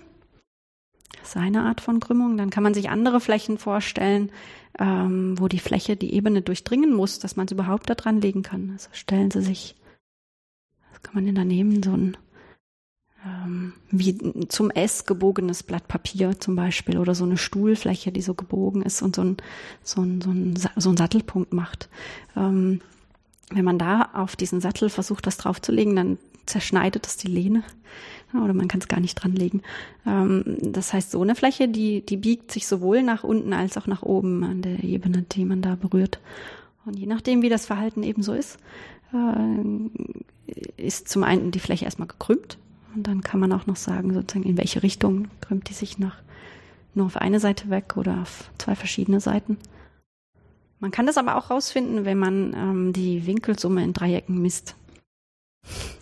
[1.19, 2.37] Das ist eine Art von Krümmung.
[2.37, 4.31] Dann kann man sich andere Flächen vorstellen,
[4.79, 8.43] ähm, wo die Fläche die Ebene durchdringen muss, dass man es überhaupt da dran legen
[8.43, 8.71] kann.
[8.73, 9.77] Also stellen Sie sich,
[10.93, 12.17] was kann man denn da nehmen, so ein
[13.27, 18.35] ähm, wie zum S gebogenes Blatt Papier zum Beispiel oder so eine Stuhlfläche, die so
[18.35, 19.37] gebogen ist und so ein,
[19.83, 21.89] so ein, so ein, so ein Sattelpunkt macht.
[22.37, 22.81] Ähm,
[23.51, 27.63] wenn man da auf diesen Sattel versucht, das draufzulegen, dann zerschneidet das die Lehne
[28.43, 29.63] oder man kann es gar nicht dranlegen.
[30.07, 33.87] Ähm, das heißt, so eine Fläche, die, die biegt sich sowohl nach unten als auch
[33.87, 36.21] nach oben an der Ebene, die man da berührt.
[36.85, 38.59] Und je nachdem, wie das Verhalten eben so ist,
[39.13, 42.59] äh, ist zum einen die Fläche erstmal gekrümmt
[42.95, 46.17] und dann kann man auch noch sagen, sozusagen, in welche Richtung krümmt die sich nach
[46.95, 49.59] nur auf eine Seite weg oder auf zwei verschiedene Seiten.
[50.81, 54.77] Man kann das aber auch rausfinden, wenn man ähm, die Winkelsumme in Dreiecken misst.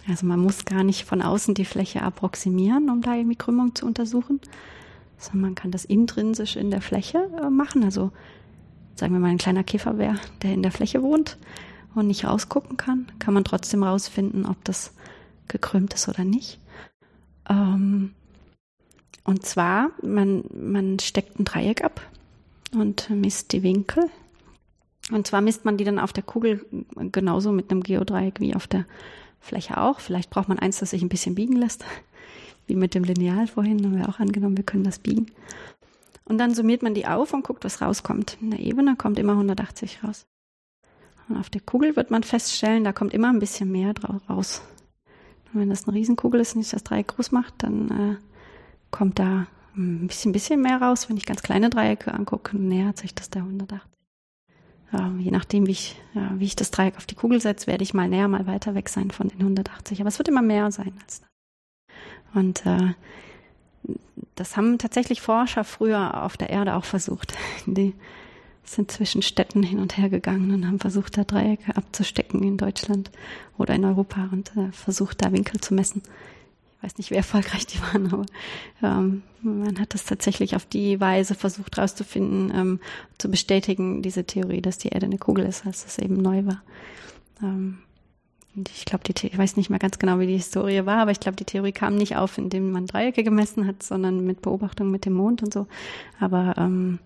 [0.09, 3.87] Also man muss gar nicht von außen die Fläche approximieren, um da irgendwie Krümmung zu
[3.87, 4.41] untersuchen,
[5.19, 7.85] sondern man kann das intrinsisch in der Fläche äh, machen.
[7.85, 8.11] Also
[8.95, 11.39] sagen wir mal ein kleiner Käfer wäre, der in der Fläche wohnt
[11.95, 14.95] und nicht rausgucken kann, kann man trotzdem rausfinden, ob das
[15.49, 16.59] gekrümmt ist oder nicht.
[17.49, 18.15] Ähm,
[19.25, 22.01] und zwar, man, man steckt ein Dreieck ab
[22.75, 24.05] und misst die Winkel.
[25.11, 26.65] Und zwar misst man die dann auf der Kugel
[27.13, 28.87] genauso mit einem Geodreieck wie auf der
[29.45, 30.01] Fläche auch.
[30.01, 31.85] Vielleicht braucht man eins, das sich ein bisschen biegen lässt,
[32.67, 35.27] wie mit dem Lineal vorhin, haben wir auch angenommen, wir können das biegen.
[36.25, 38.39] Und dann summiert man die auf und guckt, was rauskommt.
[38.41, 40.27] In der Ebene kommt immer 180 raus.
[41.29, 43.93] Und auf der Kugel wird man feststellen, da kommt immer ein bisschen mehr
[44.29, 44.63] raus.
[45.53, 48.17] Und wenn das eine Riesenkugel ist und ich das Dreieck groß macht, dann äh,
[48.91, 51.09] kommt da ein bisschen, bisschen mehr raus.
[51.09, 53.94] Wenn ich ganz kleine Dreiecke angucke, nähert sich das der 180.
[55.19, 55.97] Je nachdem, wie ich,
[56.37, 58.89] wie ich das Dreieck auf die Kugel setze, werde ich mal näher, mal weiter weg
[58.89, 60.01] sein von den 180.
[60.01, 61.29] Aber es wird immer mehr sein als das.
[62.35, 62.95] Und äh,
[64.35, 67.35] das haben tatsächlich Forscher früher auf der Erde auch versucht.
[67.67, 67.95] Die
[68.65, 73.11] sind zwischen Städten hin und her gegangen und haben versucht, da Dreiecke abzustecken in Deutschland
[73.59, 76.03] oder in Europa und äh, versucht, da Winkel zu messen.
[76.85, 78.27] Ich weiß nicht, wie erfolgreich die waren, aber
[78.83, 82.81] ähm, man hat das tatsächlich auf die Weise versucht herauszufinden, ähm,
[83.17, 86.63] zu bestätigen, diese Theorie, dass die Erde eine Kugel ist, als es eben neu war.
[87.43, 87.79] Ähm,
[88.69, 91.37] ich glaube, ich weiß nicht mehr ganz genau, wie die Historie war, aber ich glaube,
[91.37, 95.15] die Theorie kam nicht auf, indem man Dreiecke gemessen hat, sondern mit Beobachtung mit dem
[95.15, 95.67] Mond und so.
[96.21, 96.99] Aber ähm,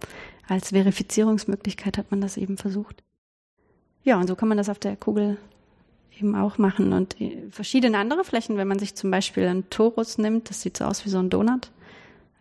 [0.48, 3.04] als Verifizierungsmöglichkeit hat man das eben versucht.
[4.02, 5.38] Ja, und so kann man das auf der Kugel
[6.18, 6.92] eben auch machen.
[6.92, 10.76] Und äh, verschiedene andere Flächen, wenn man sich zum Beispiel einen Torus nimmt, das sieht
[10.76, 11.70] so aus wie so ein Donut.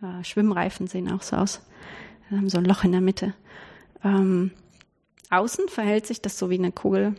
[0.02, 1.60] Äh, Schwimmreifen sehen auch so aus.
[2.28, 3.34] Wir haben so ein Loch in der Mitte.
[4.04, 4.50] Ähm,
[5.30, 7.14] außen verhält sich das so wie eine Kugel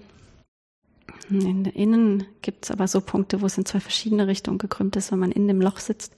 [1.30, 5.12] in, innen gibt es aber so Punkte, wo es in zwei verschiedene Richtungen gekrümmt ist,
[5.12, 6.16] wenn man in dem Loch sitzt.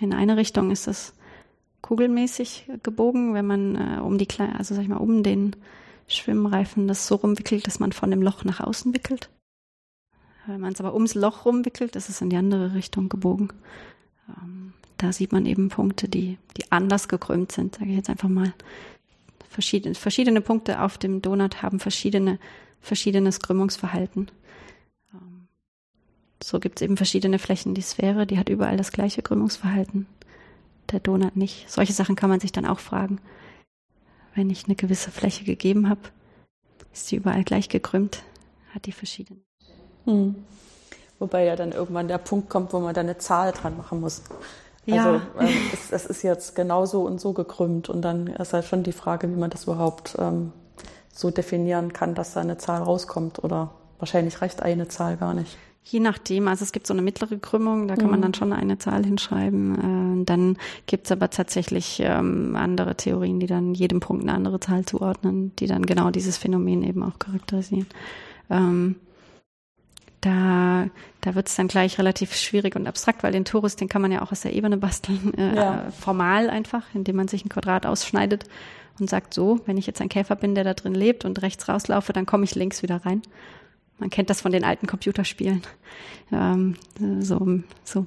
[0.00, 1.14] In eine Richtung ist es
[1.82, 5.56] kugelmäßig gebogen, wenn man äh, um die kleine, also sag ich mal, um den
[6.08, 9.28] Schwimmreifen das so rumwickelt, dass man von dem Loch nach außen wickelt.
[10.50, 13.52] Wenn man es aber ums Loch rumwickelt, ist es in die andere Richtung gebogen.
[14.28, 18.28] Ähm, da sieht man eben Punkte, die, die anders gekrümmt sind, sage ich jetzt einfach
[18.28, 18.52] mal.
[19.48, 22.38] Verschiedene, verschiedene Punkte auf dem Donut haben verschiedene
[22.80, 24.28] verschiedenes Krümmungsverhalten.
[25.14, 25.46] Ähm,
[26.42, 27.74] so gibt es eben verschiedene Flächen.
[27.74, 30.06] Die Sphäre, die hat überall das gleiche Krümmungsverhalten.
[30.90, 31.70] Der Donut nicht.
[31.70, 33.20] Solche Sachen kann man sich dann auch fragen.
[34.34, 36.00] Wenn ich eine gewisse Fläche gegeben habe,
[36.92, 38.24] ist sie überall gleich gekrümmt,
[38.74, 39.40] hat die verschiedene.
[40.10, 40.34] Hm.
[41.18, 44.22] Wobei ja dann irgendwann der Punkt kommt, wo man da eine Zahl dran machen muss.
[44.86, 45.04] Ja.
[45.04, 48.82] Also ähm, es, es, ist jetzt genauso und so gekrümmt und dann ist halt schon
[48.82, 50.52] die Frage, wie man das überhaupt ähm,
[51.12, 55.58] so definieren kann, dass da eine Zahl rauskommt oder wahrscheinlich reicht eine Zahl gar nicht.
[55.82, 58.10] Je nachdem, also es gibt so eine mittlere Krümmung, da kann mhm.
[58.12, 60.22] man dann schon eine Zahl hinschreiben.
[60.22, 64.60] Äh, dann gibt es aber tatsächlich ähm, andere Theorien, die dann jedem Punkt eine andere
[64.60, 67.86] Zahl zuordnen, die dann genau dieses Phänomen eben auch charakterisieren.
[68.50, 68.96] Ähm,
[70.20, 70.88] da,
[71.20, 74.12] da wird es dann gleich relativ schwierig und abstrakt, weil den Torus, den kann man
[74.12, 75.90] ja auch aus der Ebene basteln, äh, ja.
[75.98, 78.44] formal einfach, indem man sich ein Quadrat ausschneidet
[78.98, 81.68] und sagt so, wenn ich jetzt ein Käfer bin, der da drin lebt und rechts
[81.68, 83.22] rauslaufe, dann komme ich links wieder rein.
[83.98, 85.62] Man kennt das von den alten Computerspielen.
[86.32, 86.76] Ähm,
[87.20, 88.06] so, so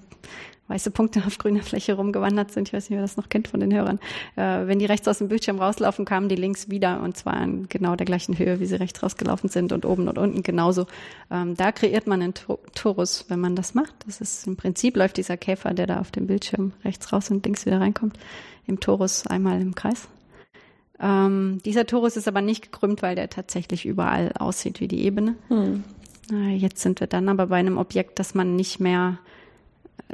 [0.73, 2.69] weiße Punkte auf grüner Fläche rumgewandert sind.
[2.69, 3.99] Ich weiß nicht, wer das noch kennt von den Hörern.
[4.35, 7.69] Äh, wenn die rechts aus dem Bildschirm rauslaufen, kamen die links wieder und zwar in
[7.69, 10.87] genau der gleichen Höhe, wie sie rechts rausgelaufen sind und oben und unten genauso.
[11.29, 13.93] Ähm, da kreiert man einen Torus, wenn man das macht.
[14.07, 17.45] Das ist im Prinzip läuft dieser Käfer, der da auf dem Bildschirm rechts raus und
[17.45, 18.17] links wieder reinkommt,
[18.65, 20.07] im Torus einmal im Kreis.
[20.99, 25.35] Ähm, dieser Torus ist aber nicht gekrümmt, weil der tatsächlich überall aussieht wie die Ebene.
[25.49, 25.83] Hm.
[26.31, 29.19] Äh, jetzt sind wir dann aber bei einem Objekt, das man nicht mehr,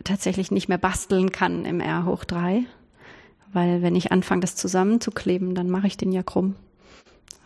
[0.04, 2.66] tatsächlich nicht mehr basteln kann im R hoch 3.
[3.52, 6.56] Weil wenn ich anfange, das zusammenzukleben, dann mache ich den ja krumm.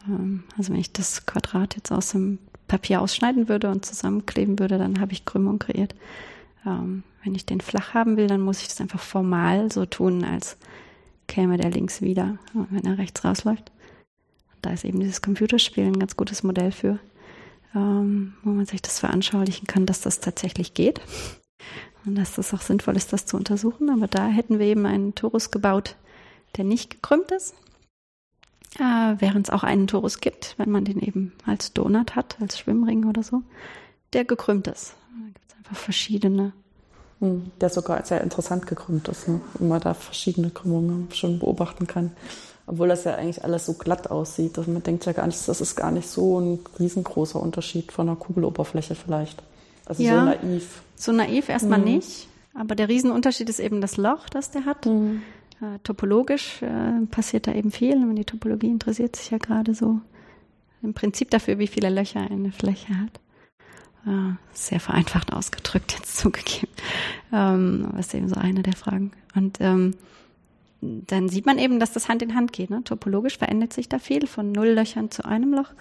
[0.07, 4.77] Ähm, also wenn ich das Quadrat jetzt aus dem Papier ausschneiden würde und zusammenkleben würde,
[4.77, 5.95] dann habe ich Krümmung kreiert.
[6.65, 10.23] Ähm, wenn ich den flach haben will, dann muss ich das einfach formal so tun,
[10.23, 10.57] als
[11.27, 13.71] käme der links wieder, wenn er rechts rausläuft.
[14.61, 16.99] da ist eben dieses Computerspiel ein ganz gutes Modell für,
[17.75, 21.01] ähm, wo man sich das veranschaulichen kann, dass das tatsächlich geht.
[22.05, 23.89] Und dass das auch sinnvoll ist, das zu untersuchen.
[23.89, 25.95] Aber da hätten wir eben einen Torus gebaut,
[26.57, 27.53] der nicht gekrümmt ist.
[28.79, 32.57] Äh, während es auch einen Torus gibt, wenn man den eben als Donut hat, als
[32.57, 33.43] Schwimmring oder so,
[34.13, 34.95] der gekrümmt ist.
[35.11, 36.53] Da gibt es einfach verschiedene
[37.23, 39.39] hm, der sogar sehr interessant gekrümmt ist, ne?
[39.57, 42.11] wenn man da verschiedene Krümmungen schon beobachten kann.
[42.67, 44.57] Obwohl das ja eigentlich alles so glatt aussieht.
[44.57, 48.09] Also man denkt ja gar nicht, das ist gar nicht so ein riesengroßer Unterschied von
[48.09, 49.41] einer Kugeloberfläche vielleicht.
[49.85, 50.81] Also ja, so naiv.
[50.95, 51.85] So naiv erstmal mhm.
[51.85, 52.27] nicht.
[52.53, 54.85] Aber der Riesenunterschied ist eben das Loch, das der hat.
[54.85, 55.23] Mhm.
[55.61, 57.95] Äh, topologisch äh, passiert da eben viel.
[57.95, 59.99] Und die Topologie interessiert sich ja gerade so
[60.81, 63.19] im Prinzip dafür, wie viele Löcher eine Fläche hat.
[64.05, 66.71] Äh, sehr vereinfacht ausgedrückt jetzt zugegeben.
[67.31, 69.11] Ähm, aber ist eben so eine der Fragen.
[69.35, 69.95] Und ähm,
[70.81, 72.69] dann sieht man eben, dass das Hand in Hand geht.
[72.69, 72.83] Ne?
[72.83, 75.71] Topologisch verändert sich da viel, von null Löchern zu einem Loch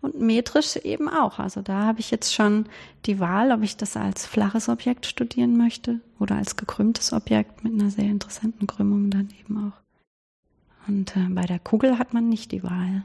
[0.00, 1.38] und metrisch eben auch.
[1.38, 2.66] Also da habe ich jetzt schon
[3.06, 7.74] die Wahl, ob ich das als flaches Objekt studieren möchte oder als gekrümmtes Objekt mit
[7.74, 10.88] einer sehr interessanten Krümmung dann eben auch.
[10.88, 13.04] Und äh, bei der Kugel hat man nicht die Wahl.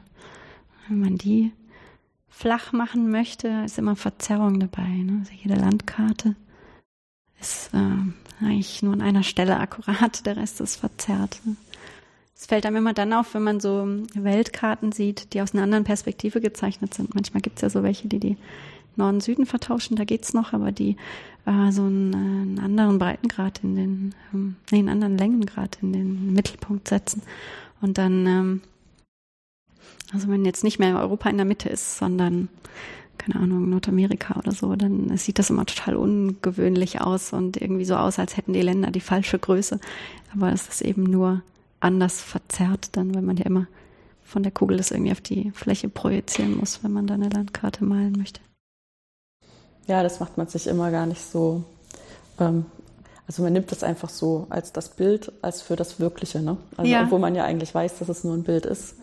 [0.88, 1.52] Wenn man die
[2.28, 4.88] flach machen möchte, ist immer Verzerrung dabei.
[4.88, 5.18] Ne?
[5.20, 6.36] Also jede Landkarte
[7.40, 11.40] ist äh, eigentlich nur an einer Stelle akkurat, der Rest ist verzerrt.
[11.44, 11.56] Ne?
[12.36, 15.84] Es fällt einem immer dann auf, wenn man so Weltkarten sieht, die aus einer anderen
[15.84, 17.14] Perspektive gezeichnet sind.
[17.14, 18.36] Manchmal gibt es ja so welche, die die
[18.96, 20.96] Norden-Süden vertauschen, da geht's noch, aber die
[21.46, 25.92] äh, so einen, äh, einen, anderen Breitengrad in den, ähm, nee, einen anderen Längengrad in
[25.92, 27.22] den Mittelpunkt setzen.
[27.80, 28.60] Und dann ähm,
[30.12, 32.48] also wenn jetzt nicht mehr Europa in der Mitte ist, sondern
[33.18, 37.96] keine Ahnung, Nordamerika oder so, dann sieht das immer total ungewöhnlich aus und irgendwie so
[37.96, 39.80] aus, als hätten die Länder die falsche Größe.
[40.34, 41.42] Aber es ist eben nur
[41.86, 43.66] anders verzerrt dann, weil man ja immer
[44.22, 47.84] von der Kugel das irgendwie auf die Fläche projizieren muss, wenn man da eine Landkarte
[47.84, 48.40] malen möchte.
[49.86, 51.62] Ja, das macht man sich immer gar nicht so.
[52.40, 52.66] Ähm,
[53.28, 56.40] also man nimmt das einfach so als das Bild, als für das Wirkliche.
[56.40, 56.56] Ne?
[56.76, 57.04] Also ja.
[57.04, 58.96] obwohl man ja eigentlich weiß, dass es nur ein Bild ist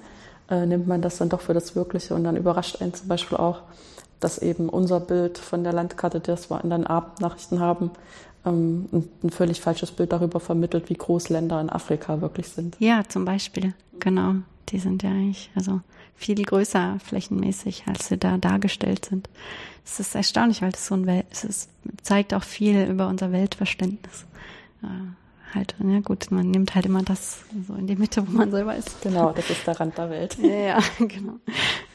[0.50, 3.38] äh, nimmt man das dann doch für das Wirkliche und dann überrascht einen zum Beispiel
[3.38, 3.62] auch,
[4.20, 7.92] dass eben unser Bild von der Landkarte, das wir in den Abendnachrichten haben,
[8.46, 8.88] ähm,
[9.24, 12.76] ein, völlig falsches Bild darüber vermittelt, wie groß Länder in Afrika wirklich sind.
[12.80, 14.36] Ja, zum Beispiel, genau.
[14.70, 15.82] Die sind ja eigentlich also
[16.16, 19.30] viel größer flächenmäßig, als sie da dargestellt sind.
[19.86, 21.70] Es ist erstaunlich, weil das so ein Welt, es ist,
[22.02, 24.26] zeigt auch viel über unser Weltverständnis.
[24.82, 28.52] Äh, halt, ja gut, man nimmt halt immer das so in die Mitte, wo man
[28.52, 29.02] selber ist.
[29.02, 30.38] Genau, das ist der Rand der Welt.
[30.42, 31.34] ja, ja, genau.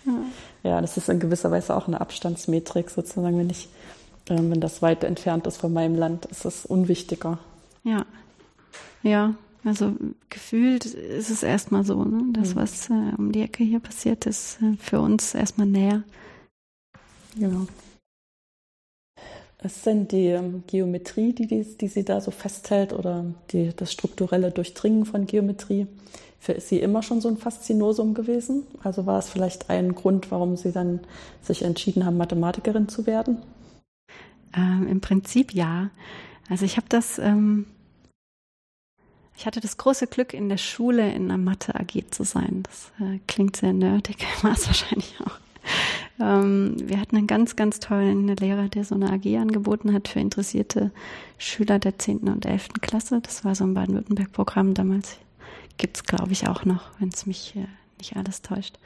[0.05, 0.71] Ja.
[0.71, 3.69] ja, das ist in gewisser Weise auch eine Abstandsmetrik sozusagen, wenn ich,
[4.29, 7.39] wenn das weit entfernt ist von meinem Land, ist es unwichtiger.
[7.85, 8.05] Ja,
[9.03, 9.93] ja, also
[10.29, 12.25] gefühlt ist es erstmal so, ne?
[12.33, 12.61] das, mhm.
[12.61, 16.03] was äh, um die Ecke hier passiert, ist äh, für uns erstmal näher.
[17.39, 17.67] Genau.
[19.61, 23.93] Es sind die ähm, Geometrie, die, die, die sie da so festhält oder die, das
[23.93, 25.89] strukturelle Durchdringen von Geometrie.
[26.39, 28.63] Für sie immer schon so ein Faszinosum gewesen?
[28.85, 31.01] Also war es vielleicht ein Grund, warum Sie dann
[31.43, 33.39] sich entschieden haben, Mathematikerin zu werden?
[34.57, 35.91] Ähm, Im Prinzip ja.
[36.49, 37.67] Also ich habe das, ähm,
[39.37, 42.63] ich hatte das große Glück, in der Schule in einer Mathe AG zu sein.
[42.65, 45.39] Das äh, klingt sehr nerdig, war es wahrscheinlich auch.
[46.21, 50.21] Ähm, wir hatten einen ganz, ganz tollen Lehrer, der so eine AG angeboten hat für
[50.21, 50.91] interessierte
[51.37, 52.21] Schüler der 10.
[52.21, 52.69] und 11.
[52.81, 53.21] Klasse.
[53.23, 55.19] Das war so ein Baden-Württemberg-Programm damals.
[55.77, 57.67] Gibt's glaube ich, auch noch, wenn es mich äh,
[57.99, 58.79] nicht alles täuscht.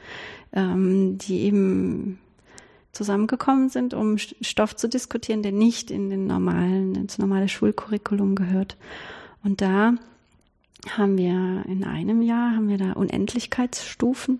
[0.51, 2.19] Ähm, die eben
[2.93, 8.77] zusammengekommen sind, um Stoff zu diskutieren, der nicht in den normalen, ins normale Schulcurriculum gehört.
[9.43, 9.95] Und da
[10.89, 14.39] haben wir in einem Jahr haben wir da Unendlichkeitsstufen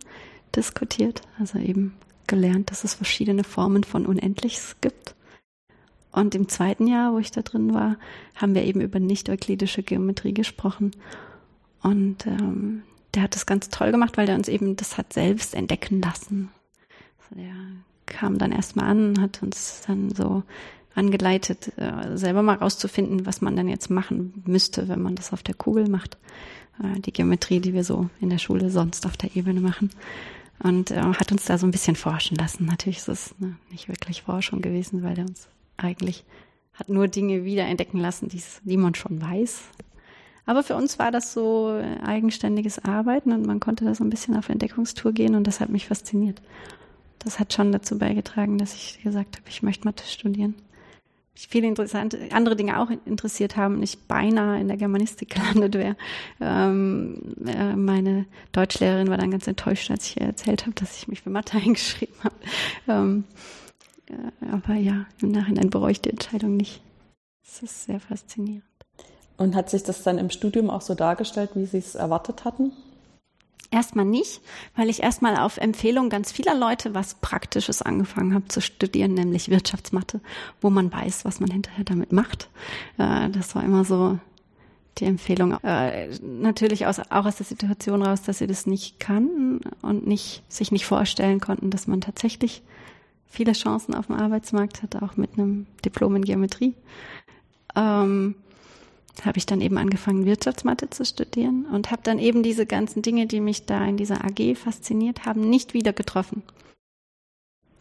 [0.55, 1.93] diskutiert, also eben
[2.27, 5.15] gelernt, dass es verschiedene Formen von Unendliches gibt.
[6.11, 7.97] Und im zweiten Jahr, wo ich da drin war,
[8.35, 10.91] haben wir eben über nicht-euklidische Geometrie gesprochen.
[11.81, 12.83] Und ähm,
[13.15, 16.51] der hat das ganz toll gemacht, weil der uns eben das hat selbst entdecken lassen.
[17.17, 17.55] Also der
[18.05, 20.43] kam dann erstmal an, hat uns dann so
[20.95, 25.43] angeleitet, äh, selber mal rauszufinden, was man dann jetzt machen müsste, wenn man das auf
[25.43, 26.17] der Kugel macht.
[26.81, 29.89] Äh, die Geometrie, die wir so in der Schule sonst auf der Ebene machen
[30.59, 32.65] und äh, hat uns da so ein bisschen forschen lassen.
[32.65, 36.23] Natürlich ist es ne, nicht wirklich Forschung gewesen, weil er uns eigentlich
[36.73, 38.29] hat nur Dinge wiederentdecken lassen,
[38.63, 39.61] die man schon weiß.
[40.45, 44.35] Aber für uns war das so eigenständiges Arbeiten und man konnte da so ein bisschen
[44.35, 46.41] auf Entdeckungstour gehen und das hat mich fasziniert.
[47.23, 50.55] Das hat schon dazu beigetragen, dass ich gesagt habe, ich möchte Mathe studieren
[51.33, 55.73] mich viele interessante andere Dinge auch interessiert haben und ich beinahe in der Germanistik gelandet
[55.75, 55.95] wäre.
[56.39, 61.07] Ähm, äh, meine Deutschlehrerin war dann ganz enttäuscht, als ich ihr erzählt habe, dass ich
[61.07, 62.35] mich für Mathe eingeschrieben habe.
[62.87, 63.23] Ähm,
[64.07, 66.81] äh, aber ja, im Nachhinein bereue ich die Entscheidung nicht.
[67.43, 68.63] Es ist sehr faszinierend.
[69.37, 72.71] Und hat sich das dann im Studium auch so dargestellt, wie Sie es erwartet hatten?
[73.73, 74.39] Erstmal nicht,
[74.75, 79.49] weil ich erstmal auf Empfehlung ganz vieler Leute was Praktisches angefangen habe zu studieren, nämlich
[79.49, 80.21] Wirtschaftsmathe,
[80.61, 82.51] wo man weiß, was man hinterher damit macht.
[82.99, 84.19] Äh, das war immer so
[84.99, 85.53] die Empfehlung.
[85.63, 90.71] Äh, natürlich auch aus der Situation raus, dass sie das nicht kannten und nicht, sich
[90.71, 92.61] nicht vorstellen konnten, dass man tatsächlich
[93.25, 96.75] viele Chancen auf dem Arbeitsmarkt hat, auch mit einem Diplom in Geometrie.
[97.75, 98.35] Ähm,
[99.21, 103.27] habe ich dann eben angefangen, Wirtschaftsmathe zu studieren und habe dann eben diese ganzen Dinge,
[103.27, 106.43] die mich da in dieser AG fasziniert haben, nicht wieder getroffen.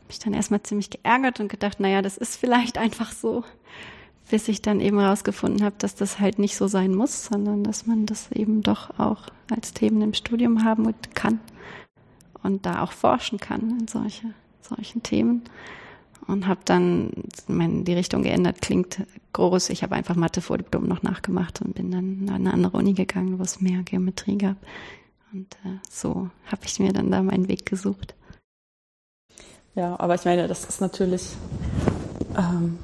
[0.09, 3.45] mich dann erstmal ziemlich geärgert und gedacht, naja, das ist vielleicht einfach so,
[4.31, 7.87] bis ich dann eben herausgefunden habe, dass das halt nicht so sein muss, sondern dass
[7.87, 11.41] man das eben doch auch als Themen im Studium haben kann
[12.43, 15.43] und da auch forschen kann in solche, solchen Themen.
[16.27, 17.11] Und habe dann
[17.49, 19.03] mein, die Richtung geändert, klingt
[19.33, 19.71] groß.
[19.71, 22.93] Ich habe einfach Mathe vor Diplom noch nachgemacht und bin dann an eine andere Uni
[22.93, 24.57] gegangen, wo es mehr Geometrie gab.
[25.33, 28.15] Und äh, so habe ich mir dann da meinen Weg gesucht.
[29.75, 31.31] Ja, aber ich meine, das ist natürlich
[32.37, 32.79] ähm,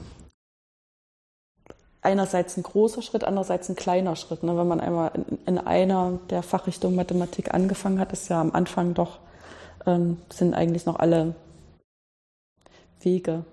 [2.00, 4.42] einerseits ein großer Schritt, andererseits ein kleiner Schritt.
[4.42, 4.56] Ne?
[4.56, 8.94] Wenn man einmal in, in, einer der Fachrichtungen Mathematik angefangen hat, ist ja am Anfang
[8.94, 9.18] doch,
[9.86, 11.34] ähm, sind eigentlich noch alle
[13.00, 13.44] Wege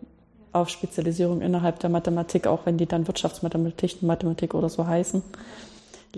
[0.56, 5.22] auf Spezialisierung innerhalb der Mathematik, auch wenn die dann Wirtschaftsmathematik, Mathematik oder so heißen.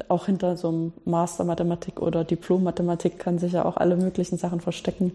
[0.09, 4.37] Auch hinter so einem Master Mathematik oder Diplom Mathematik kann sich ja auch alle möglichen
[4.37, 5.13] Sachen verstecken,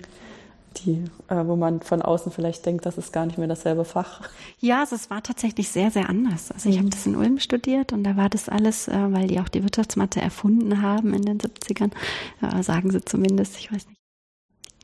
[0.78, 4.22] die, äh, wo man von außen vielleicht denkt, das ist gar nicht mehr dasselbe Fach.
[4.58, 6.50] Ja, also es war tatsächlich sehr, sehr anders.
[6.50, 6.80] Also ich mhm.
[6.80, 9.62] habe das in Ulm studiert und da war das alles, äh, weil die auch die
[9.62, 11.92] Wirtschaftsmathe erfunden haben in den 70ern,
[12.40, 14.01] äh, sagen sie zumindest, ich weiß nicht.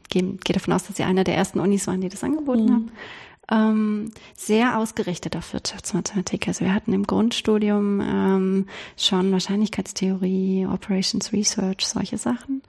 [0.08, 2.72] Gehe, gehe davon aus, dass sie einer der ersten Unis waren, die das angeboten mhm.
[2.72, 2.92] haben
[3.50, 6.48] ähm, sehr ausgerichtet auf Wirtschaftsmathematik.
[6.48, 12.62] Also wir hatten im Grundstudium ähm, schon Wahrscheinlichkeitstheorie, Operations Research, solche Sachen,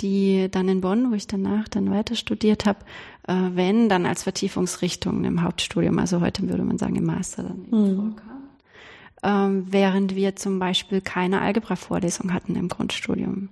[0.00, 2.80] die dann in Bonn, wo ich danach dann weiter studiert habe,
[3.28, 7.64] äh, wenn dann als Vertiefungsrichtung im Hauptstudium, also heute würde man sagen im Master dann
[7.66, 7.96] eben mhm.
[7.96, 8.30] vorkam.
[9.22, 13.48] Ähm, während wir zum Beispiel keine Algebra-Vorlesung hatten im Grundstudium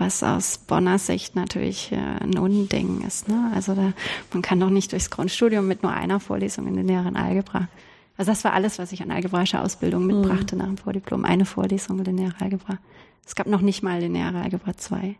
[0.00, 3.28] was aus Bonner Sicht natürlich äh, ein Unding ist.
[3.28, 3.52] Ne?
[3.54, 3.92] Also da,
[4.32, 7.68] man kann doch nicht durchs Grundstudium mit nur einer Vorlesung in der näheren Algebra.
[8.16, 10.58] Also das war alles, was ich an algebraischer Ausbildung mitbrachte mhm.
[10.60, 11.24] nach dem Vordiplom.
[11.24, 12.78] Eine Vorlesung lineare Algebra.
[13.26, 15.16] Es gab noch nicht mal lineare Algebra 2.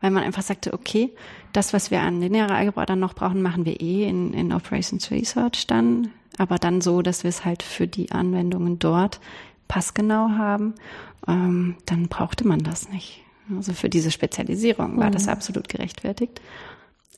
[0.00, 1.10] Weil man einfach sagte, okay,
[1.52, 5.10] das, was wir an linearer Algebra dann noch brauchen, machen wir eh in, in Operations
[5.10, 6.10] Research dann.
[6.38, 9.20] Aber dann so, dass wir es halt für die Anwendungen dort
[9.68, 10.74] passgenau haben.
[11.26, 13.25] Ähm, dann brauchte man das nicht.
[13.54, 15.12] Also für diese Spezialisierung war mhm.
[15.12, 16.40] das absolut gerechtfertigt.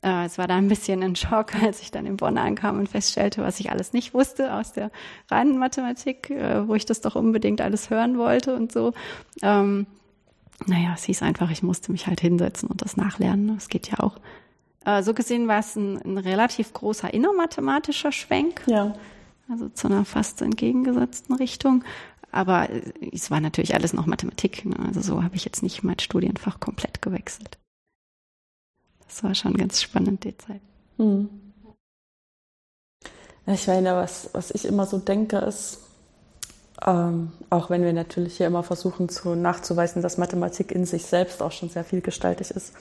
[0.01, 2.89] Äh, es war da ein bisschen ein Schock, als ich dann in Bonn ankam und
[2.89, 4.91] feststellte, was ich alles nicht wusste aus der
[5.29, 8.93] reinen Mathematik, äh, wo ich das doch unbedingt alles hören wollte und so.
[9.41, 9.87] Ähm,
[10.65, 13.55] naja, es hieß einfach, ich musste mich halt hinsetzen und das nachlernen.
[13.55, 14.17] Das geht ja auch.
[14.85, 18.61] Äh, so gesehen war es ein, ein relativ großer innermathematischer Schwenk.
[18.67, 18.93] Ja.
[19.49, 21.83] Also zu einer fast entgegengesetzten Richtung.
[22.31, 22.69] Aber
[23.11, 24.65] es war natürlich alles noch Mathematik.
[24.65, 24.77] Ne?
[24.87, 27.57] Also so habe ich jetzt nicht mein Studienfach komplett gewechselt.
[29.07, 30.61] Das war schon ganz spannend, die Zeit.
[30.97, 31.29] Hm.
[33.47, 35.79] Ich meine, was, was ich immer so denke, ist,
[36.85, 41.41] ähm, auch wenn wir natürlich hier immer versuchen zu, nachzuweisen, dass Mathematik in sich selbst
[41.41, 42.73] auch schon sehr vielgestaltig ist,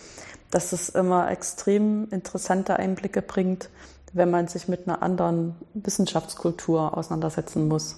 [0.51, 3.71] dass es immer extrem interessante Einblicke bringt,
[4.13, 7.97] wenn man sich mit einer anderen Wissenschaftskultur auseinandersetzen muss.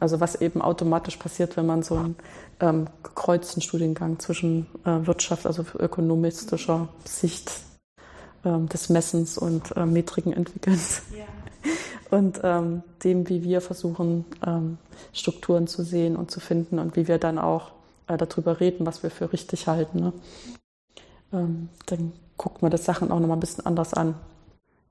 [0.00, 2.16] Also was eben automatisch passiert, wenn man so einen
[2.58, 7.52] ähm, gekreuzten Studiengang zwischen äh, Wirtschaft, also ökonomistischer Sicht
[8.44, 10.80] ähm, des Messens und äh, Metriken entwickelt.
[11.16, 11.24] Ja.
[12.10, 14.78] Und ähm, dem, wie wir versuchen, ähm,
[15.12, 17.70] Strukturen zu sehen und zu finden und wie wir dann auch
[18.08, 20.00] äh, darüber reden, was wir für richtig halten.
[20.00, 20.12] Ne?
[21.32, 24.16] Ähm, dann guckt man das Sachen auch nochmal ein bisschen anders an.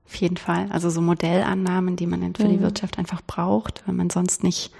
[0.06, 0.68] Auf jeden Fall.
[0.70, 2.52] Also so Modellannahmen, die man für mhm.
[2.52, 4.72] die Wirtschaft einfach braucht, wenn man sonst nicht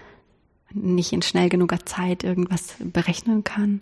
[0.73, 3.81] nicht in schnell genuger Zeit irgendwas berechnen kann.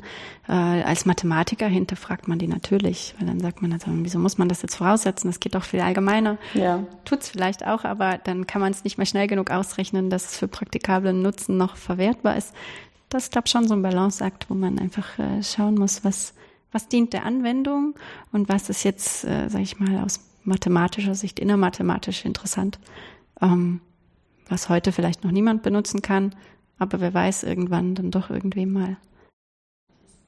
[0.48, 4.48] Äh, als Mathematiker hinterfragt man die natürlich, weil dann sagt man, also, wieso muss man
[4.48, 5.28] das jetzt voraussetzen?
[5.28, 6.38] Das geht doch viel allgemeiner.
[6.54, 6.84] Ja.
[7.04, 10.36] Tut's vielleicht auch, aber dann kann man es nicht mehr schnell genug ausrechnen, dass es
[10.38, 12.54] für praktikablen Nutzen noch verwertbar ist.
[13.08, 16.34] Das ist, glaube schon so ein Balanceakt, wo man einfach äh, schauen muss, was,
[16.72, 17.94] was dient der Anwendung
[18.32, 22.78] und was ist jetzt, äh, sage ich mal, aus mathematischer Sicht innermathematisch interessant.
[23.40, 23.80] Ähm,
[24.48, 26.34] was heute vielleicht noch niemand benutzen kann,
[26.78, 28.96] aber wer weiß, irgendwann dann doch irgendwie mal.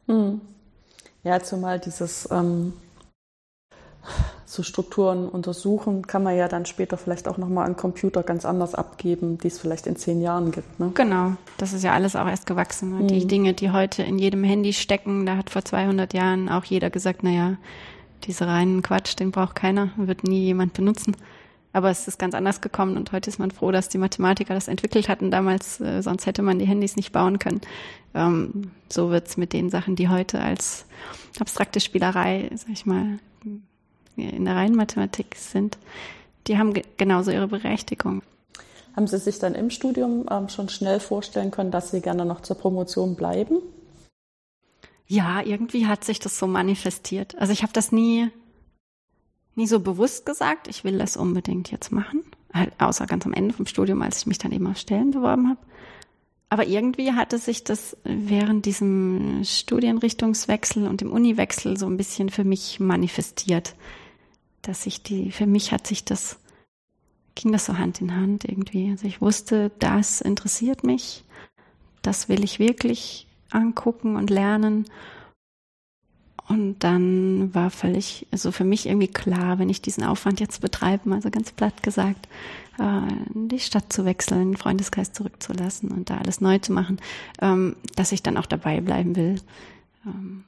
[0.06, 0.40] Hm.
[1.22, 2.72] Ja, zumal dieses ähm,
[4.46, 8.74] so Strukturen untersuchen, kann man ja dann später vielleicht auch nochmal an Computer ganz anders
[8.74, 10.80] abgeben, die es vielleicht in zehn Jahren gibt.
[10.80, 10.90] Ne?
[10.94, 12.98] Genau, das ist ja alles auch erst gewachsen.
[12.98, 13.06] Ne?
[13.06, 13.28] Die hm.
[13.28, 17.22] Dinge, die heute in jedem Handy stecken, da hat vor 200 Jahren auch jeder gesagt,
[17.22, 17.56] naja,
[18.24, 21.16] diese reinen Quatsch, den braucht keiner, wird nie jemand benutzen.
[21.72, 24.66] Aber es ist ganz anders gekommen und heute ist man froh, dass die Mathematiker das
[24.66, 27.60] entwickelt hatten damals, äh, sonst hätte man die Handys nicht bauen können.
[28.14, 30.84] Ähm, so wird's mit den Sachen, die heute als
[31.38, 33.18] abstrakte Spielerei, sag ich mal,
[34.16, 35.78] in der reinen Mathematik sind,
[36.46, 38.22] die haben ge genauso ihre Berechtigung.
[38.96, 42.40] Haben Sie sich dann im Studium ähm, schon schnell vorstellen können, dass Sie gerne noch
[42.40, 43.58] zur Promotion bleiben?
[45.06, 47.36] Ja, irgendwie hat sich das so manifestiert.
[47.38, 48.30] Also ich habe das nie
[49.54, 52.22] nie so bewusst gesagt, ich will das unbedingt jetzt machen.
[52.52, 55.48] Halt außer ganz am Ende vom Studium, als ich mich dann eben auf Stellen beworben
[55.48, 55.60] habe.
[56.48, 62.42] Aber irgendwie hatte sich das während diesem Studienrichtungswechsel und dem Uniwechsel so ein bisschen für
[62.42, 63.76] mich manifestiert.
[64.62, 66.38] Dass sich die, für mich hat sich das,
[67.36, 68.90] ging das so Hand in Hand irgendwie.
[68.90, 71.24] Also ich wusste, das interessiert mich,
[72.02, 74.86] das will ich wirklich angucken und lernen.
[76.50, 81.14] Und dann war völlig, also für mich irgendwie klar, wenn ich diesen Aufwand jetzt betreibe,
[81.14, 82.26] also ganz platt gesagt,
[82.80, 87.00] äh, die Stadt zu wechseln, Freundeskreis zurückzulassen und da alles neu zu machen,
[87.40, 89.40] ähm, dass ich dann auch dabei bleiben will.
[90.04, 90.42] Ähm,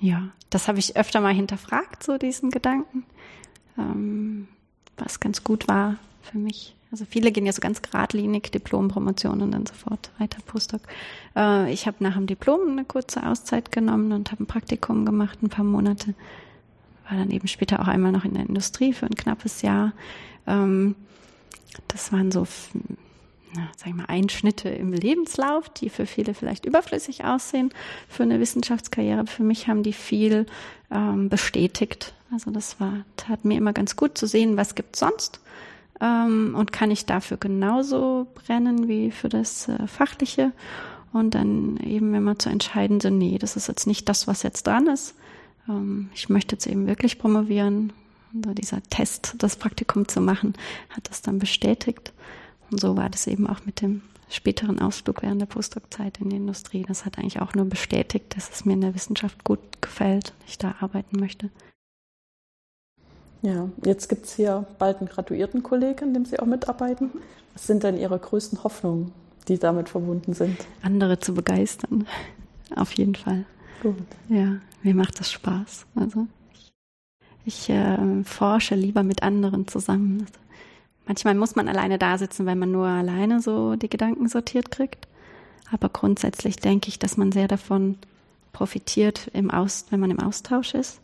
[0.00, 3.04] ja, das habe ich öfter mal hinterfragt, so diesen Gedanken,
[3.78, 4.48] ähm,
[4.96, 6.74] was ganz gut war für mich.
[6.90, 10.82] Also viele gehen ja so ganz geradlinig, Diplom, Promotion und dann sofort weiter Postdoc.
[11.36, 15.42] Äh, ich habe nach dem Diplom eine kurze Auszeit genommen und habe ein Praktikum gemacht,
[15.42, 16.14] ein paar Monate.
[17.08, 19.92] War dann eben später auch einmal noch in der Industrie für ein knappes Jahr.
[20.46, 20.94] Ähm,
[21.88, 22.46] das waren so,
[23.54, 27.70] na, sag ich mal, Einschnitte im Lebenslauf, die für viele vielleicht überflüssig aussehen
[28.08, 29.26] für eine Wissenschaftskarriere.
[29.26, 30.46] Für mich haben die viel
[30.92, 32.14] ähm, bestätigt.
[32.32, 35.40] Also das war, tat mir immer ganz gut zu sehen, was gibt sonst
[36.00, 40.52] ähm, und kann ich dafür genauso brennen wie für das äh, Fachliche.
[41.12, 44.66] Und dann eben immer zu entscheiden, so, nee, das ist jetzt nicht das, was jetzt
[44.66, 45.14] dran ist.
[45.68, 47.92] Ähm, ich möchte jetzt eben wirklich promovieren.
[48.32, 50.54] Und also dieser Test, das Praktikum zu machen,
[50.90, 52.12] hat das dann bestätigt.
[52.70, 56.36] Und so war das eben auch mit dem späteren Ausflug während der Postdoc-Zeit in die
[56.36, 56.84] Industrie.
[56.86, 60.58] Das hat eigentlich auch nur bestätigt, dass es mir in der Wissenschaft gut gefällt, ich
[60.58, 61.50] da arbeiten möchte.
[63.44, 67.10] Ja, jetzt gibt es hier bald einen Graduiertenkolleg, an dem Sie auch mitarbeiten.
[67.52, 69.12] Was sind denn Ihre größten Hoffnungen,
[69.48, 70.56] die damit verbunden sind?
[70.80, 72.06] Andere zu begeistern,
[72.74, 73.44] auf jeden Fall.
[73.82, 73.96] Gut.
[74.30, 75.84] Ja, mir macht das Spaß.
[75.94, 76.72] Also ich,
[77.44, 80.22] ich äh, forsche lieber mit anderen zusammen.
[80.22, 80.40] Also
[81.06, 85.06] manchmal muss man alleine da sitzen, weil man nur alleine so die Gedanken sortiert kriegt.
[85.70, 87.98] Aber grundsätzlich denke ich, dass man sehr davon
[88.54, 91.02] profitiert, im Aus, wenn man im Austausch ist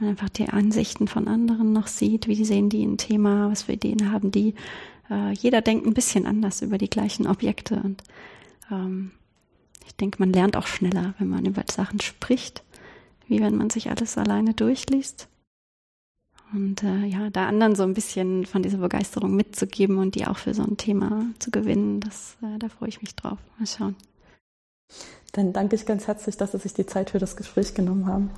[0.00, 3.72] man einfach die Ansichten von anderen noch sieht, wie sehen die ein Thema, was für
[3.72, 4.54] Ideen haben die.
[5.10, 8.02] Äh, jeder denkt ein bisschen anders über die gleichen Objekte und
[8.70, 9.12] ähm,
[9.86, 12.62] ich denke, man lernt auch schneller, wenn man über Sachen spricht,
[13.26, 15.28] wie wenn man sich alles alleine durchliest.
[16.52, 20.38] Und äh, ja, da anderen so ein bisschen von dieser Begeisterung mitzugeben und die auch
[20.38, 23.38] für so ein Thema zu gewinnen, das, äh, da freue ich mich drauf.
[23.58, 23.96] Mal schauen.
[25.32, 28.30] Dann danke ich ganz herzlich, dass Sie sich die Zeit für das Gespräch genommen haben.